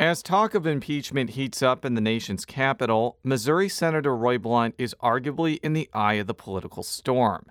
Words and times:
As 0.00 0.22
talk 0.22 0.54
of 0.54 0.66
impeachment 0.66 1.28
heats 1.28 1.62
up 1.62 1.84
in 1.84 1.92
the 1.92 2.00
nation's 2.00 2.46
capital, 2.46 3.18
Missouri 3.22 3.68
Senator 3.68 4.16
Roy 4.16 4.38
Blunt 4.38 4.74
is 4.78 4.96
arguably 5.02 5.58
in 5.62 5.74
the 5.74 5.90
eye 5.92 6.14
of 6.14 6.26
the 6.26 6.32
political 6.32 6.82
storm. 6.82 7.44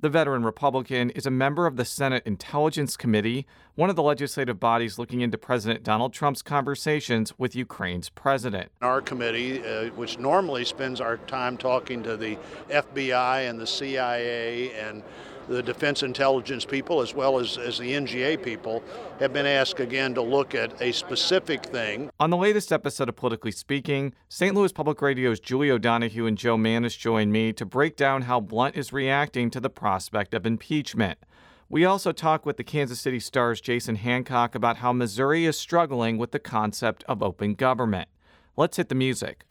The 0.00 0.08
veteran 0.08 0.42
Republican 0.42 1.10
is 1.10 1.26
a 1.26 1.30
member 1.30 1.64
of 1.64 1.76
the 1.76 1.84
Senate 1.84 2.24
Intelligence 2.26 2.96
Committee, 2.96 3.46
one 3.76 3.88
of 3.88 3.94
the 3.94 4.02
legislative 4.02 4.58
bodies 4.58 4.98
looking 4.98 5.20
into 5.20 5.38
President 5.38 5.84
Donald 5.84 6.12
Trump's 6.12 6.42
conversations 6.42 7.38
with 7.38 7.54
Ukraine's 7.54 8.08
president. 8.08 8.72
Our 8.82 9.00
committee, 9.00 9.64
uh, 9.64 9.90
which 9.90 10.18
normally 10.18 10.64
spends 10.64 11.00
our 11.00 11.18
time 11.18 11.56
talking 11.56 12.02
to 12.02 12.16
the 12.16 12.36
FBI 12.68 13.48
and 13.48 13.60
the 13.60 13.66
CIA 13.68 14.72
and 14.72 15.04
the 15.48 15.62
defense 15.62 16.02
intelligence 16.02 16.64
people 16.64 17.00
as 17.00 17.14
well 17.14 17.38
as, 17.38 17.58
as 17.58 17.78
the 17.78 17.92
NGA 17.92 18.42
people 18.42 18.82
have 19.20 19.32
been 19.32 19.46
asked 19.46 19.80
again 19.80 20.14
to 20.14 20.22
look 20.22 20.54
at 20.54 20.80
a 20.80 20.92
specific 20.92 21.64
thing. 21.64 22.10
On 22.20 22.30
the 22.30 22.36
latest 22.36 22.72
episode 22.72 23.08
of 23.08 23.16
Politically 23.16 23.52
Speaking, 23.52 24.14
St. 24.28 24.54
Louis 24.54 24.72
Public 24.72 25.00
Radio's 25.02 25.40
Julie 25.40 25.70
O'Donoghue 25.70 26.26
and 26.26 26.38
Joe 26.38 26.56
Mannies 26.56 26.96
join 26.96 27.30
me 27.32 27.52
to 27.52 27.66
break 27.66 27.96
down 27.96 28.22
how 28.22 28.40
Blunt 28.40 28.76
is 28.76 28.92
reacting 28.92 29.50
to 29.50 29.60
the 29.60 29.70
prospect 29.70 30.34
of 30.34 30.46
impeachment. 30.46 31.18
We 31.68 31.86
also 31.86 32.12
talk 32.12 32.44
with 32.44 32.58
the 32.58 32.64
Kansas 32.64 33.00
City 33.00 33.18
Star's 33.18 33.60
Jason 33.60 33.96
Hancock 33.96 34.54
about 34.54 34.76
how 34.76 34.92
Missouri 34.92 35.46
is 35.46 35.58
struggling 35.58 36.18
with 36.18 36.32
the 36.32 36.38
concept 36.38 37.02
of 37.08 37.22
open 37.22 37.54
government. 37.54 38.08
Let's 38.56 38.76
hit 38.76 38.90
the 38.90 38.94
music. 38.94 39.50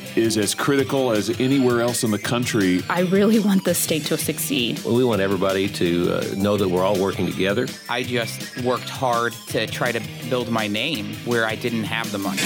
is 0.15 0.37
as 0.37 0.53
critical 0.53 1.11
as 1.11 1.29
anywhere 1.39 1.81
else 1.81 2.03
in 2.03 2.11
the 2.11 2.19
country. 2.19 2.81
I 2.89 3.01
really 3.01 3.39
want 3.39 3.63
the 3.63 3.73
state 3.73 4.05
to 4.05 4.17
succeed. 4.17 4.79
Well, 4.83 4.95
we 4.95 5.03
want 5.03 5.21
everybody 5.21 5.69
to 5.69 6.13
uh, 6.13 6.35
know 6.35 6.57
that 6.57 6.67
we're 6.67 6.83
all 6.83 6.99
working 6.99 7.25
together. 7.25 7.67
I 7.89 8.03
just 8.03 8.61
worked 8.63 8.89
hard 8.89 9.33
to 9.47 9.67
try 9.67 9.91
to 9.91 10.01
build 10.29 10.49
my 10.49 10.67
name 10.67 11.15
where 11.25 11.45
I 11.45 11.55
didn't 11.55 11.85
have 11.85 12.11
the 12.11 12.17
money. 12.17 12.41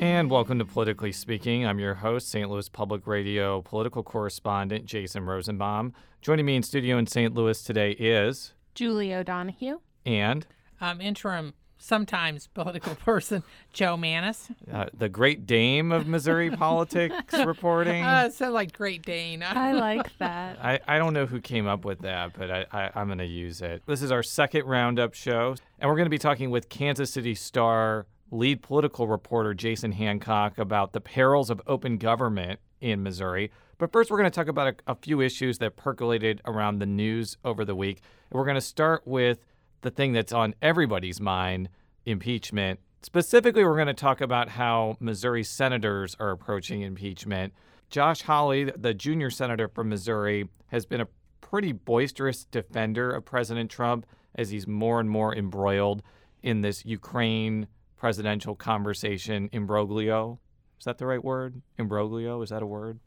And 0.00 0.30
welcome 0.30 0.58
to 0.58 0.64
Politically 0.64 1.12
Speaking. 1.12 1.66
I'm 1.66 1.78
your 1.78 1.94
host, 1.94 2.28
St. 2.28 2.50
Louis 2.50 2.68
Public 2.68 3.06
Radio 3.06 3.62
political 3.62 4.02
correspondent 4.02 4.86
Jason 4.86 5.24
Rosenbaum. 5.24 5.92
Joining 6.20 6.46
me 6.46 6.56
in 6.56 6.62
studio 6.62 6.98
in 6.98 7.06
St. 7.06 7.34
Louis 7.34 7.62
today 7.62 7.92
is 7.92 8.54
Julie 8.74 9.14
O'Donoghue 9.14 9.80
and 10.04 10.46
um, 10.80 11.00
interim 11.00 11.54
sometimes 11.84 12.46
political 12.48 12.94
person 13.04 13.42
Joe 13.72 13.96
Mannies. 13.96 14.50
uh, 14.72 14.86
the 14.96 15.08
Great 15.08 15.46
Dame 15.46 15.92
of 15.92 16.06
Missouri 16.06 16.50
politics 16.56 17.14
reporting. 17.44 18.02
Uh, 18.02 18.30
so 18.30 18.50
like 18.50 18.72
Great 18.72 19.02
Dane. 19.02 19.42
I 19.42 19.72
like 19.72 20.16
that. 20.18 20.58
I, 20.64 20.80
I 20.88 20.98
don't 20.98 21.12
know 21.12 21.26
who 21.26 21.40
came 21.40 21.66
up 21.66 21.84
with 21.84 22.00
that, 22.00 22.32
but 22.36 22.50
I, 22.50 22.66
I, 22.72 22.90
I'm 22.94 23.06
going 23.06 23.18
to 23.18 23.26
use 23.26 23.60
it. 23.60 23.82
This 23.86 24.02
is 24.02 24.10
our 24.10 24.22
second 24.22 24.64
roundup 24.66 25.14
show, 25.14 25.54
and 25.78 25.90
we're 25.90 25.96
going 25.96 26.06
to 26.06 26.10
be 26.10 26.18
talking 26.18 26.50
with 26.50 26.68
Kansas 26.68 27.12
City 27.12 27.34
Star 27.34 28.06
lead 28.30 28.62
political 28.62 29.06
reporter 29.06 29.54
Jason 29.54 29.92
Hancock 29.92 30.58
about 30.58 30.92
the 30.92 31.00
perils 31.00 31.50
of 31.50 31.60
open 31.66 31.98
government 31.98 32.58
in 32.80 33.02
Missouri. 33.02 33.50
But 33.78 33.92
first, 33.92 34.10
we're 34.10 34.18
going 34.18 34.30
to 34.30 34.34
talk 34.34 34.48
about 34.48 34.74
a, 34.86 34.92
a 34.92 34.94
few 34.94 35.20
issues 35.20 35.58
that 35.58 35.76
percolated 35.76 36.40
around 36.46 36.78
the 36.78 36.86
news 36.86 37.36
over 37.44 37.64
the 37.64 37.74
week. 37.74 38.00
And 38.30 38.38
we're 38.38 38.44
going 38.44 38.54
to 38.56 38.60
start 38.60 39.06
with 39.06 39.44
the 39.84 39.90
thing 39.90 40.12
that's 40.12 40.32
on 40.32 40.54
everybody's 40.60 41.20
mind 41.20 41.68
impeachment. 42.04 42.80
Specifically, 43.02 43.62
we're 43.62 43.76
going 43.76 43.86
to 43.86 43.94
talk 43.94 44.22
about 44.22 44.48
how 44.48 44.96
Missouri 44.98 45.44
senators 45.44 46.16
are 46.18 46.30
approaching 46.30 46.80
impeachment. 46.80 47.52
Josh 47.90 48.22
Hawley, 48.22 48.64
the 48.64 48.94
junior 48.94 49.30
senator 49.30 49.68
from 49.68 49.90
Missouri, 49.90 50.48
has 50.68 50.86
been 50.86 51.02
a 51.02 51.08
pretty 51.42 51.72
boisterous 51.72 52.46
defender 52.46 53.10
of 53.10 53.26
President 53.26 53.70
Trump 53.70 54.06
as 54.34 54.50
he's 54.50 54.66
more 54.66 55.00
and 55.00 55.08
more 55.08 55.36
embroiled 55.36 56.02
in 56.42 56.62
this 56.62 56.84
Ukraine 56.86 57.68
presidential 57.96 58.56
conversation 58.56 59.50
imbroglio. 59.52 60.38
Is 60.78 60.86
that 60.86 60.96
the 60.96 61.06
right 61.06 61.22
word? 61.22 61.60
Imbroglio? 61.78 62.42
Is 62.42 62.48
that 62.50 62.62
a 62.62 62.66
word? 62.66 63.00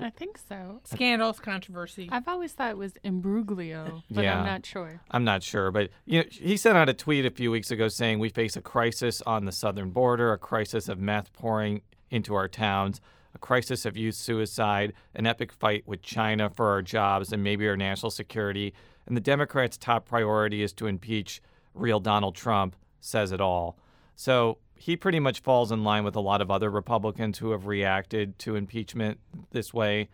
I 0.00 0.10
think 0.10 0.38
so. 0.38 0.80
Scandals, 0.84 1.38
controversy. 1.40 2.08
I've 2.10 2.26
always 2.28 2.52
thought 2.52 2.70
it 2.70 2.76
was 2.76 2.94
imbroglio, 3.04 4.02
but 4.10 4.24
Yeah. 4.24 4.38
I'm 4.38 4.46
not 4.46 4.66
sure. 4.66 5.00
I'm 5.10 5.24
not 5.24 5.42
sure, 5.42 5.70
but 5.70 5.90
you 6.06 6.20
know, 6.20 6.24
he 6.30 6.56
sent 6.56 6.76
out 6.76 6.88
a 6.88 6.94
tweet 6.94 7.26
a 7.26 7.30
few 7.30 7.50
weeks 7.50 7.70
ago 7.70 7.88
saying 7.88 8.18
we 8.18 8.28
face 8.28 8.56
a 8.56 8.62
crisis 8.62 9.22
on 9.22 9.44
the 9.44 9.52
southern 9.52 9.90
border, 9.90 10.32
a 10.32 10.38
crisis 10.38 10.88
of 10.88 10.98
meth 10.98 11.32
pouring 11.32 11.82
into 12.10 12.34
our 12.34 12.48
towns, 12.48 13.00
a 13.34 13.38
crisis 13.38 13.84
of 13.86 13.96
youth 13.96 14.14
suicide, 14.14 14.92
an 15.14 15.26
epic 15.26 15.52
fight 15.52 15.84
with 15.86 16.02
China 16.02 16.50
for 16.50 16.68
our 16.70 16.82
jobs 16.82 17.32
and 17.32 17.42
maybe 17.42 17.66
our 17.68 17.76
national 17.76 18.10
security. 18.10 18.74
And 19.06 19.16
the 19.16 19.20
Democrats' 19.20 19.76
top 19.76 20.06
priority 20.06 20.62
is 20.62 20.72
to 20.74 20.86
impeach 20.86 21.40
real 21.74 22.00
Donald 22.00 22.34
Trump, 22.34 22.76
says 23.00 23.32
it 23.32 23.40
all. 23.40 23.78
So 24.14 24.58
he 24.82 24.96
pretty 24.96 25.20
much 25.20 25.38
falls 25.38 25.70
in 25.70 25.84
line 25.84 26.02
with 26.02 26.16
a 26.16 26.20
lot 26.20 26.40
of 26.40 26.50
other 26.50 26.68
Republicans 26.68 27.38
who 27.38 27.52
have 27.52 27.66
reacted 27.66 28.36
to 28.36 28.56
impeachment 28.56 29.20
this 29.52 29.72
way. 29.72 30.08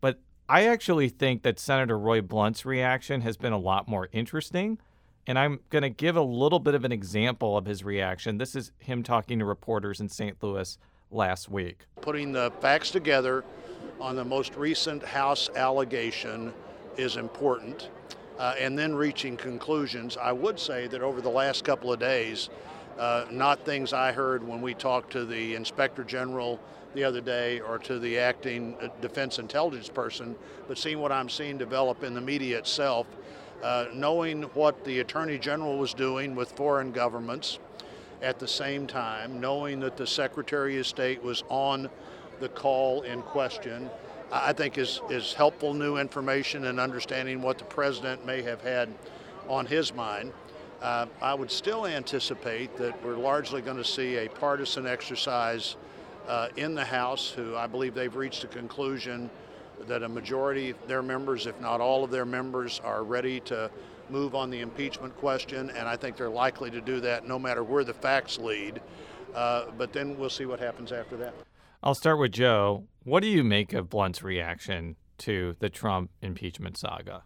But 0.00 0.20
I 0.48 0.64
actually 0.64 1.10
think 1.10 1.42
that 1.42 1.58
Senator 1.58 1.98
Roy 1.98 2.22
Blunt's 2.22 2.64
reaction 2.64 3.20
has 3.20 3.36
been 3.36 3.52
a 3.52 3.58
lot 3.58 3.88
more 3.88 4.08
interesting. 4.12 4.78
And 5.26 5.38
I'm 5.38 5.60
going 5.68 5.82
to 5.82 5.90
give 5.90 6.16
a 6.16 6.22
little 6.22 6.60
bit 6.60 6.74
of 6.74 6.86
an 6.86 6.92
example 6.92 7.58
of 7.58 7.66
his 7.66 7.84
reaction. 7.84 8.38
This 8.38 8.56
is 8.56 8.72
him 8.78 9.02
talking 9.02 9.38
to 9.40 9.44
reporters 9.44 10.00
in 10.00 10.08
St. 10.08 10.42
Louis 10.42 10.78
last 11.10 11.50
week. 11.50 11.80
Putting 12.00 12.32
the 12.32 12.50
facts 12.62 12.90
together 12.90 13.44
on 14.00 14.16
the 14.16 14.24
most 14.24 14.54
recent 14.54 15.02
House 15.02 15.50
allegation 15.56 16.54
is 16.96 17.16
important, 17.18 17.90
uh, 18.38 18.54
and 18.58 18.78
then 18.78 18.94
reaching 18.94 19.36
conclusions. 19.36 20.16
I 20.16 20.32
would 20.32 20.58
say 20.58 20.86
that 20.86 21.02
over 21.02 21.20
the 21.20 21.28
last 21.28 21.64
couple 21.64 21.92
of 21.92 21.98
days, 21.98 22.48
uh, 22.98 23.26
not 23.30 23.64
things 23.64 23.92
I 23.92 24.12
heard 24.12 24.46
when 24.46 24.60
we 24.60 24.74
talked 24.74 25.12
to 25.12 25.24
the 25.24 25.54
Inspector 25.54 26.02
General 26.04 26.60
the 26.94 27.04
other 27.04 27.20
day 27.20 27.60
or 27.60 27.78
to 27.78 27.98
the 27.98 28.18
acting 28.18 28.76
uh, 28.80 28.88
defense 29.00 29.38
intelligence 29.38 29.88
person, 29.88 30.34
but 30.66 30.78
seeing 30.78 31.00
what 31.00 31.12
I'm 31.12 31.28
seeing 31.28 31.58
develop 31.58 32.02
in 32.02 32.14
the 32.14 32.20
media 32.20 32.58
itself, 32.58 33.06
uh, 33.62 33.86
knowing 33.92 34.44
what 34.54 34.84
the 34.84 35.00
Attorney 35.00 35.38
General 35.38 35.78
was 35.78 35.94
doing 35.94 36.34
with 36.34 36.52
foreign 36.52 36.92
governments 36.92 37.58
at 38.22 38.38
the 38.38 38.48
same 38.48 38.86
time, 38.86 39.40
knowing 39.40 39.80
that 39.80 39.96
the 39.96 40.06
Secretary 40.06 40.78
of 40.78 40.86
State 40.86 41.22
was 41.22 41.44
on 41.48 41.90
the 42.40 42.48
call 42.48 43.02
in 43.02 43.22
question, 43.22 43.90
I 44.32 44.52
think 44.52 44.78
is, 44.78 45.00
is 45.10 45.34
helpful 45.34 45.74
new 45.74 45.98
information 45.98 46.64
and 46.64 46.80
understanding 46.80 47.42
what 47.42 47.58
the 47.58 47.64
President 47.64 48.26
may 48.26 48.42
have 48.42 48.60
had 48.62 48.92
on 49.48 49.66
his 49.66 49.94
mind. 49.94 50.32
Uh, 50.82 51.06
I 51.22 51.34
would 51.34 51.50
still 51.50 51.86
anticipate 51.86 52.76
that 52.76 53.02
we're 53.04 53.16
largely 53.16 53.62
going 53.62 53.78
to 53.78 53.84
see 53.84 54.16
a 54.16 54.28
partisan 54.28 54.86
exercise 54.86 55.76
uh, 56.28 56.48
in 56.56 56.74
the 56.74 56.84
House, 56.84 57.30
who 57.30 57.56
I 57.56 57.66
believe 57.66 57.94
they've 57.94 58.14
reached 58.14 58.44
a 58.44 58.48
conclusion 58.48 59.30
that 59.86 60.02
a 60.02 60.08
majority 60.08 60.70
of 60.70 60.88
their 60.88 61.02
members, 61.02 61.46
if 61.46 61.58
not 61.60 61.80
all 61.80 62.04
of 62.04 62.10
their 62.10 62.24
members, 62.24 62.80
are 62.84 63.04
ready 63.04 63.40
to 63.40 63.70
move 64.10 64.34
on 64.34 64.50
the 64.50 64.60
impeachment 64.60 65.16
question, 65.16 65.70
and 65.70 65.88
I 65.88 65.96
think 65.96 66.16
they're 66.16 66.28
likely 66.28 66.70
to 66.70 66.80
do 66.80 67.00
that 67.00 67.26
no 67.26 67.38
matter 67.38 67.64
where 67.64 67.84
the 67.84 67.94
facts 67.94 68.38
lead. 68.38 68.80
Uh, 69.34 69.66
but 69.76 69.92
then 69.92 70.16
we'll 70.16 70.30
see 70.30 70.46
what 70.46 70.60
happens 70.60 70.92
after 70.92 71.16
that. 71.18 71.34
I'll 71.82 71.94
start 71.94 72.18
with 72.18 72.32
Joe. 72.32 72.84
What 73.04 73.22
do 73.22 73.28
you 73.28 73.44
make 73.44 73.72
of 73.72 73.90
Blunt's 73.90 74.22
reaction 74.22 74.96
to 75.18 75.56
the 75.58 75.68
Trump 75.68 76.10
impeachment 76.22 76.78
saga? 76.78 77.22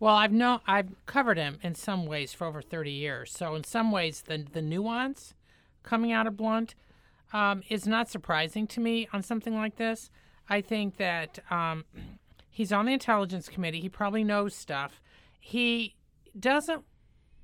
Well, 0.00 0.16
I've 0.16 0.32
known 0.32 0.60
I've 0.66 0.94
covered 1.04 1.36
him 1.36 1.58
in 1.62 1.74
some 1.74 2.06
ways 2.06 2.32
for 2.32 2.46
over 2.46 2.62
30 2.62 2.90
years. 2.90 3.30
So 3.30 3.54
in 3.54 3.64
some 3.64 3.92
ways, 3.92 4.22
the 4.26 4.38
the 4.50 4.62
nuance 4.62 5.34
coming 5.82 6.10
out 6.10 6.26
of 6.26 6.38
Blunt 6.38 6.74
um, 7.34 7.62
is 7.68 7.86
not 7.86 8.08
surprising 8.08 8.66
to 8.68 8.80
me 8.80 9.08
on 9.12 9.22
something 9.22 9.54
like 9.54 9.76
this. 9.76 10.10
I 10.48 10.62
think 10.62 10.96
that 10.96 11.38
um, 11.50 11.84
he's 12.50 12.72
on 12.72 12.86
the 12.86 12.94
intelligence 12.94 13.48
committee. 13.48 13.80
He 13.80 13.90
probably 13.90 14.24
knows 14.24 14.54
stuff. 14.54 15.02
He 15.38 15.96
doesn't. 16.38 16.82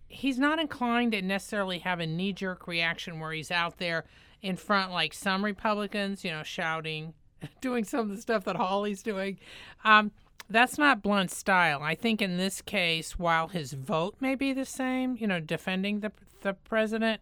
He's 0.08 0.38
not 0.38 0.58
inclined 0.58 1.12
to 1.12 1.20
necessarily 1.20 1.80
have 1.80 2.00
a 2.00 2.06
knee 2.06 2.32
jerk 2.32 2.66
reaction 2.66 3.20
where 3.20 3.32
he's 3.32 3.50
out 3.50 3.76
there 3.78 4.04
in 4.40 4.56
front 4.56 4.92
like 4.92 5.12
some 5.12 5.44
Republicans, 5.44 6.24
you 6.24 6.30
know, 6.30 6.42
shouting, 6.42 7.12
doing 7.60 7.84
some 7.84 8.00
of 8.00 8.08
the 8.08 8.22
stuff 8.22 8.44
that 8.44 8.56
Hawley's 8.56 9.02
doing. 9.02 9.38
Um, 9.84 10.12
that's 10.48 10.78
not 10.78 11.02
Blunt's 11.02 11.36
style. 11.36 11.82
I 11.82 11.94
think 11.94 12.22
in 12.22 12.36
this 12.36 12.62
case, 12.62 13.18
while 13.18 13.48
his 13.48 13.72
vote 13.72 14.16
may 14.20 14.34
be 14.34 14.52
the 14.52 14.64
same, 14.64 15.16
you 15.18 15.26
know, 15.26 15.40
defending 15.40 16.00
the 16.00 16.12
the 16.42 16.54
president, 16.54 17.20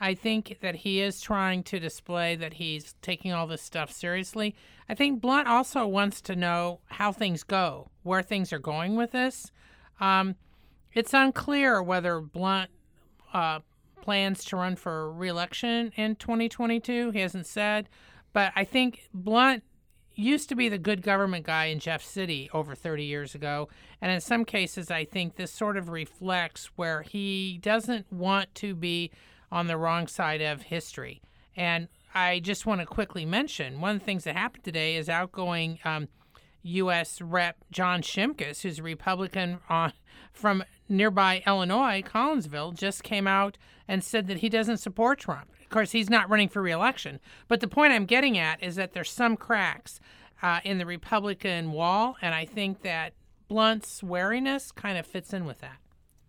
I 0.00 0.14
think 0.14 0.58
that 0.60 0.76
he 0.76 1.00
is 1.00 1.20
trying 1.20 1.62
to 1.64 1.78
display 1.78 2.34
that 2.36 2.54
he's 2.54 2.94
taking 3.00 3.32
all 3.32 3.46
this 3.46 3.62
stuff 3.62 3.92
seriously. 3.92 4.54
I 4.88 4.94
think 4.94 5.20
Blunt 5.20 5.46
also 5.46 5.86
wants 5.86 6.20
to 6.22 6.36
know 6.36 6.80
how 6.86 7.12
things 7.12 7.42
go, 7.42 7.90
where 8.02 8.22
things 8.22 8.52
are 8.52 8.58
going 8.58 8.96
with 8.96 9.12
this. 9.12 9.52
Um, 10.00 10.34
it's 10.92 11.14
unclear 11.14 11.82
whether 11.82 12.20
Blunt 12.20 12.70
uh, 13.32 13.60
plans 14.00 14.44
to 14.46 14.56
run 14.56 14.76
for 14.76 15.12
reelection 15.12 15.92
in 15.96 16.16
2022. 16.16 17.10
He 17.12 17.20
hasn't 17.20 17.46
said, 17.46 17.88
but 18.32 18.52
I 18.56 18.64
think 18.64 19.08
Blunt 19.14 19.62
used 20.14 20.48
to 20.48 20.54
be 20.54 20.68
the 20.68 20.78
good 20.78 21.02
government 21.02 21.46
guy 21.46 21.66
in 21.66 21.78
Jeff 21.78 22.04
City 22.04 22.48
over 22.52 22.74
30 22.74 23.04
years 23.04 23.34
ago. 23.34 23.68
And 24.00 24.12
in 24.12 24.20
some 24.20 24.44
cases, 24.44 24.90
I 24.90 25.04
think 25.04 25.36
this 25.36 25.50
sort 25.50 25.76
of 25.76 25.88
reflects 25.88 26.70
where 26.76 27.02
he 27.02 27.58
doesn't 27.62 28.12
want 28.12 28.54
to 28.56 28.74
be 28.74 29.10
on 29.50 29.66
the 29.66 29.76
wrong 29.76 30.06
side 30.06 30.40
of 30.40 30.62
history. 30.62 31.22
And 31.56 31.88
I 32.14 32.40
just 32.40 32.66
want 32.66 32.80
to 32.80 32.86
quickly 32.86 33.24
mention 33.24 33.80
one 33.80 33.96
of 33.96 34.00
the 34.00 34.04
things 34.04 34.24
that 34.24 34.36
happened 34.36 34.64
today 34.64 34.96
is 34.96 35.08
outgoing 35.08 35.78
um, 35.84 36.08
U.S. 36.62 37.20
Rep. 37.20 37.56
John 37.70 38.02
Shimkus, 38.02 38.62
who's 38.62 38.78
a 38.78 38.82
Republican 38.82 39.58
on, 39.68 39.92
from 40.32 40.64
nearby 40.88 41.42
Illinois, 41.46 42.02
Collinsville, 42.02 42.74
just 42.74 43.02
came 43.02 43.26
out 43.26 43.58
and 43.86 44.02
said 44.02 44.26
that 44.28 44.38
he 44.38 44.48
doesn't 44.48 44.78
support 44.78 45.18
Trump. 45.18 45.50
Of 45.74 45.76
course, 45.76 45.90
he's 45.90 46.08
not 46.08 46.30
running 46.30 46.48
for 46.48 46.62
reelection. 46.62 47.18
But 47.48 47.58
the 47.58 47.66
point 47.66 47.92
I'm 47.92 48.06
getting 48.06 48.38
at 48.38 48.62
is 48.62 48.76
that 48.76 48.92
there's 48.92 49.10
some 49.10 49.36
cracks 49.36 49.98
uh, 50.40 50.60
in 50.62 50.78
the 50.78 50.86
Republican 50.86 51.72
wall, 51.72 52.14
and 52.22 52.32
I 52.32 52.44
think 52.44 52.82
that 52.82 53.12
Blunt's 53.48 54.00
wariness 54.00 54.70
kind 54.70 54.96
of 54.96 55.04
fits 55.04 55.32
in 55.32 55.46
with 55.46 55.62
that. 55.62 55.78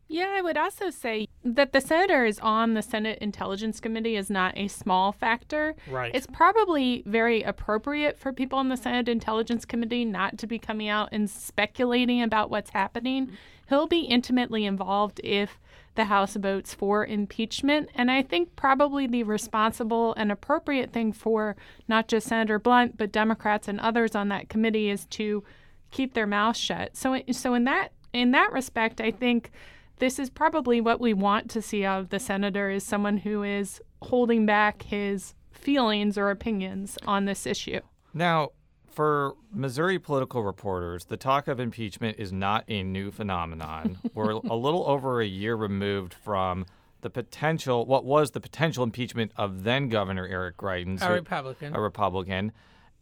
Yeah, 0.08 0.34
I 0.36 0.42
would 0.42 0.58
also 0.58 0.90
say 0.90 1.28
that 1.44 1.74
the 1.74 1.82
senator 1.82 2.26
is 2.26 2.40
on 2.40 2.74
the 2.74 2.82
Senate 2.82 3.20
Intelligence 3.20 3.80
Committee 3.80 4.16
is 4.16 4.32
not 4.32 4.58
a 4.58 4.68
small 4.68 5.12
factor. 5.12 5.76
Right. 5.88 6.10
It's 6.16 6.26
probably 6.26 7.04
very 7.06 7.44
appropriate 7.44 8.18
for 8.18 8.34
people 8.34 8.58
on 8.58 8.70
the 8.70 8.78
Senate 8.78 9.08
Intelligence 9.08 9.64
Committee 9.64 10.06
not 10.06 10.40
to 10.40 10.48
be 10.48 10.58
coming 10.58 10.90
out 10.90 11.10
and 11.12 11.30
speculating 11.30 12.24
about 12.24 12.50
what's 12.50 12.72
happening. 12.72 13.32
He'll 13.70 13.88
be 13.88 14.02
intimately 14.02 14.66
involved 14.66 15.20
if 15.24 15.60
the 15.96 16.06
House 16.06 16.36
votes 16.36 16.74
for 16.74 17.06
impeachment. 17.06 17.90
And 17.96 18.12
I 18.12 18.22
think 18.22 18.56
probably 18.56 19.08
the 19.08 19.24
responsible 19.24 20.14
and 20.16 20.32
appropriate 20.32 20.92
thing 20.92 21.14
for 21.14 21.56
not 21.88 22.08
just 22.08 22.28
Senator 22.28 22.60
Blunt, 22.60 22.98
but 22.98 23.12
Democrats 23.12 23.68
and 23.68 23.80
others 23.80 24.14
on 24.14 24.30
that 24.30 24.50
committee 24.50 24.90
is 24.90 25.06
to 25.08 25.44
keep 25.92 26.14
their 26.14 26.28
mouths 26.28 26.60
shut. 26.60 26.96
So, 26.96 27.22
so 27.32 27.54
in 27.54 27.64
that 27.64 27.92
in 28.14 28.32
that 28.32 28.54
respect, 28.54 29.02
I 29.02 29.12
think 29.12 29.52
this 29.98 30.20
is 30.20 30.30
probably 30.30 30.80
what 30.80 31.02
we 31.02 31.14
want 31.14 31.50
to 31.52 31.62
see 31.62 31.86
of 31.86 32.10
the 32.10 32.20
senator 32.20 32.70
is 32.70 32.84
someone 32.84 33.18
who 33.18 33.44
is 33.44 33.82
holding 34.02 34.46
back 34.46 34.84
his 34.84 35.34
feelings 35.52 36.18
or 36.18 36.30
opinions 36.30 36.98
on 37.06 37.26
this 37.26 37.46
issue. 37.46 37.82
Now, 38.14 38.52
for 38.96 39.36
Missouri 39.52 40.00
political 40.00 40.42
reporters, 40.44 41.06
the 41.06 41.18
talk 41.18 41.48
of 41.48 41.60
impeachment 41.60 42.18
is 42.18 42.32
not 42.32 42.64
a 42.70 42.82
new 42.82 43.12
phenomenon. 43.12 43.98
We're 44.14 44.32
a 44.32 44.56
little 44.56 44.88
over 44.88 45.22
a 45.22 45.26
year 45.26 45.56
removed 45.56 46.14
from 46.14 46.66
the 47.02 47.10
potential, 47.10 47.86
what 47.86 48.06
was 48.06 48.32
the 48.32 48.40
potential 48.40 48.84
impeachment 48.84 49.32
of 49.36 49.64
then 49.64 49.90
Governor 49.90 50.26
Eric 50.26 50.58
Greitens, 50.58 51.02
a 51.08 51.12
Republican. 51.12 51.76
A 51.76 51.80
Republican. 51.80 52.52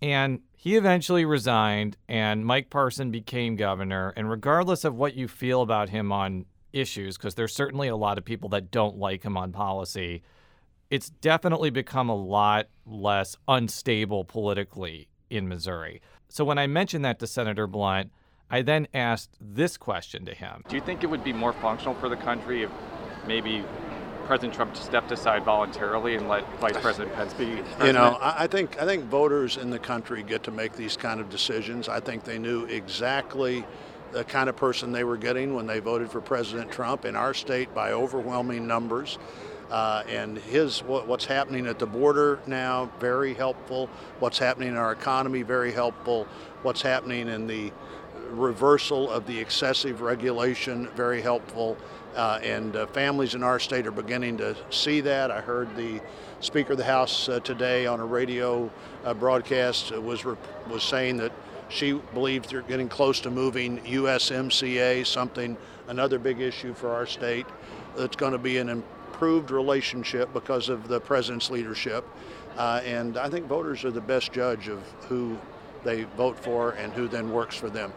And 0.02 0.42
he 0.58 0.76
eventually 0.76 1.24
resigned, 1.24 1.96
and 2.10 2.46
Mike 2.46 2.70
Parson 2.70 3.12
became 3.12 3.56
governor. 3.56 4.14
And 4.18 4.30
regardless 4.30 4.84
of 4.84 4.96
what 4.96 5.14
you 5.14 5.28
feel 5.28 5.62
about 5.62 5.90
him 5.90 6.12
on 6.12 6.46
issues, 6.74 7.18
because 7.18 7.36
there's 7.36 7.54
certainly 7.54 7.88
a 7.88 7.96
lot 7.96 8.18
of 8.18 8.26
people 8.26 8.50
that 8.50 8.72
don't 8.72 8.98
like 8.98 9.24
him 9.24 9.38
on 9.38 9.54
policy, 9.54 10.24
it's 10.90 11.10
definitely 11.10 11.70
become 11.70 12.10
a 12.10 12.16
lot 12.16 12.68
less 12.86 13.38
unstable 13.48 14.26
politically 14.26 15.08
in 15.34 15.48
Missouri. 15.48 16.02
So 16.30 16.46
when 16.46 16.58
I 16.58 16.68
mentioned 16.68 17.04
that 17.06 17.20
to 17.20 17.28
Senator 17.28 17.68
Blunt, 17.68 18.12
I 18.50 18.62
then 18.62 18.88
asked 18.94 19.32
this 19.42 19.78
question 19.78 20.26
to 20.26 20.34
him 20.34 20.64
Do 20.70 20.76
you 20.76 20.82
think 20.82 21.04
it 21.04 21.08
would 21.08 21.24
be 21.24 21.34
more 21.34 21.54
functional 21.54 21.96
for 21.96 22.08
the 22.08 22.16
country 22.16 22.64
if 22.64 22.72
maybe 23.26 23.66
President 24.26 24.54
Trump 24.54 24.78
stepped 24.78 25.12
aside 25.12 25.44
voluntarily 25.44 26.16
and 26.16 26.30
let 26.30 26.48
Vice 26.60 26.78
President 26.78 27.14
Pence 27.16 27.34
be 27.34 27.46
president? 27.46 27.88
You 27.88 27.94
know, 27.94 28.18
I 28.22 28.44
I 28.44 28.48
think 28.48 28.82
I 28.82 28.86
think 28.86 29.06
voters 29.06 29.58
in 29.58 29.70
the 29.70 29.80
country 29.80 30.22
get 30.24 30.44
to 30.44 30.52
make 30.52 30.74
these 30.74 30.96
kind 30.96 31.20
of 31.20 31.30
decisions. 31.30 31.90
I 31.90 32.00
think 32.00 32.24
they 32.24 32.38
knew 32.38 32.66
exactly 32.66 33.66
the 34.12 34.24
kind 34.24 34.48
of 34.48 34.56
person 34.56 34.92
they 34.92 35.04
were 35.04 35.18
getting 35.18 35.56
when 35.56 35.66
they 35.66 35.80
voted 35.80 36.12
for 36.12 36.22
President 36.22 36.72
Trump 36.72 37.06
in 37.06 37.16
our 37.16 37.34
state 37.34 37.74
by 37.74 37.92
overwhelming 37.92 38.68
numbers. 38.68 39.18
Uh, 39.74 40.04
and 40.08 40.38
his 40.38 40.84
what, 40.84 41.08
what's 41.08 41.26
happening 41.26 41.66
at 41.66 41.80
the 41.80 41.86
border 41.88 42.38
now 42.46 42.92
very 43.00 43.34
helpful. 43.34 43.88
What's 44.20 44.38
happening 44.38 44.70
in 44.70 44.78
our 44.78 44.92
economy 44.92 45.42
very 45.42 45.72
helpful. 45.72 46.28
What's 46.62 46.84
happening 46.84 47.28
in 47.28 47.48
the 47.48 47.72
reversal 48.30 49.10
of 49.10 49.26
the 49.26 49.40
excessive 49.40 50.02
regulation 50.02 50.90
very 50.96 51.24
helpful. 51.24 51.76
Uh, 52.16 52.40
and 52.44 52.76
uh, 52.76 52.86
families 52.86 53.34
in 53.34 53.42
our 53.42 53.60
state 53.60 53.88
are 53.88 53.92
beginning 53.92 54.38
to 54.38 54.56
see 54.70 55.02
that. 55.02 55.32
I 55.32 55.42
heard 55.42 55.76
the 55.76 56.00
Speaker 56.40 56.74
of 56.74 56.78
the 56.78 56.86
House 56.86 57.28
uh, 57.28 57.40
today 57.40 57.88
on 57.88 58.00
a 58.00 58.06
radio 58.06 58.70
uh, 59.04 59.16
broadcast 59.16 59.92
uh, 59.92 60.00
was 60.00 60.24
re- 60.24 60.38
was 60.70 60.84
saying 60.84 61.18
that 61.18 61.32
she 61.70 61.94
believes 62.14 62.50
they're 62.50 62.62
getting 62.62 62.90
close 62.90 63.20
to 63.22 63.32
moving 63.32 63.80
USMCA, 63.80 65.04
something 65.08 65.58
another 65.88 66.20
big 66.20 66.42
issue 66.42 66.76
for 66.76 66.94
our 66.94 67.08
state. 67.08 67.48
That's 67.98 68.16
going 68.16 68.34
to 68.34 68.38
be 68.38 68.60
an 68.60 68.84
improved 69.14 69.52
relationship 69.52 70.34
because 70.34 70.70
of 70.70 70.88
the 70.88 71.00
president's 71.00 71.52
leadership. 71.52 72.04
Uh, 72.58 72.82
and 72.84 73.16
I 73.16 73.30
think 73.30 73.46
voters 73.46 73.86
are 73.86 73.92
the 73.92 74.02
best 74.02 74.34
judge 74.34 74.68
of 74.68 74.80
who 75.08 75.38
they 75.84 76.04
vote 76.18 76.38
for 76.40 76.72
and 76.72 76.92
who 76.94 77.08
then 77.08 77.32
works 77.32 77.56
for 77.56 77.70
them. 77.70 77.94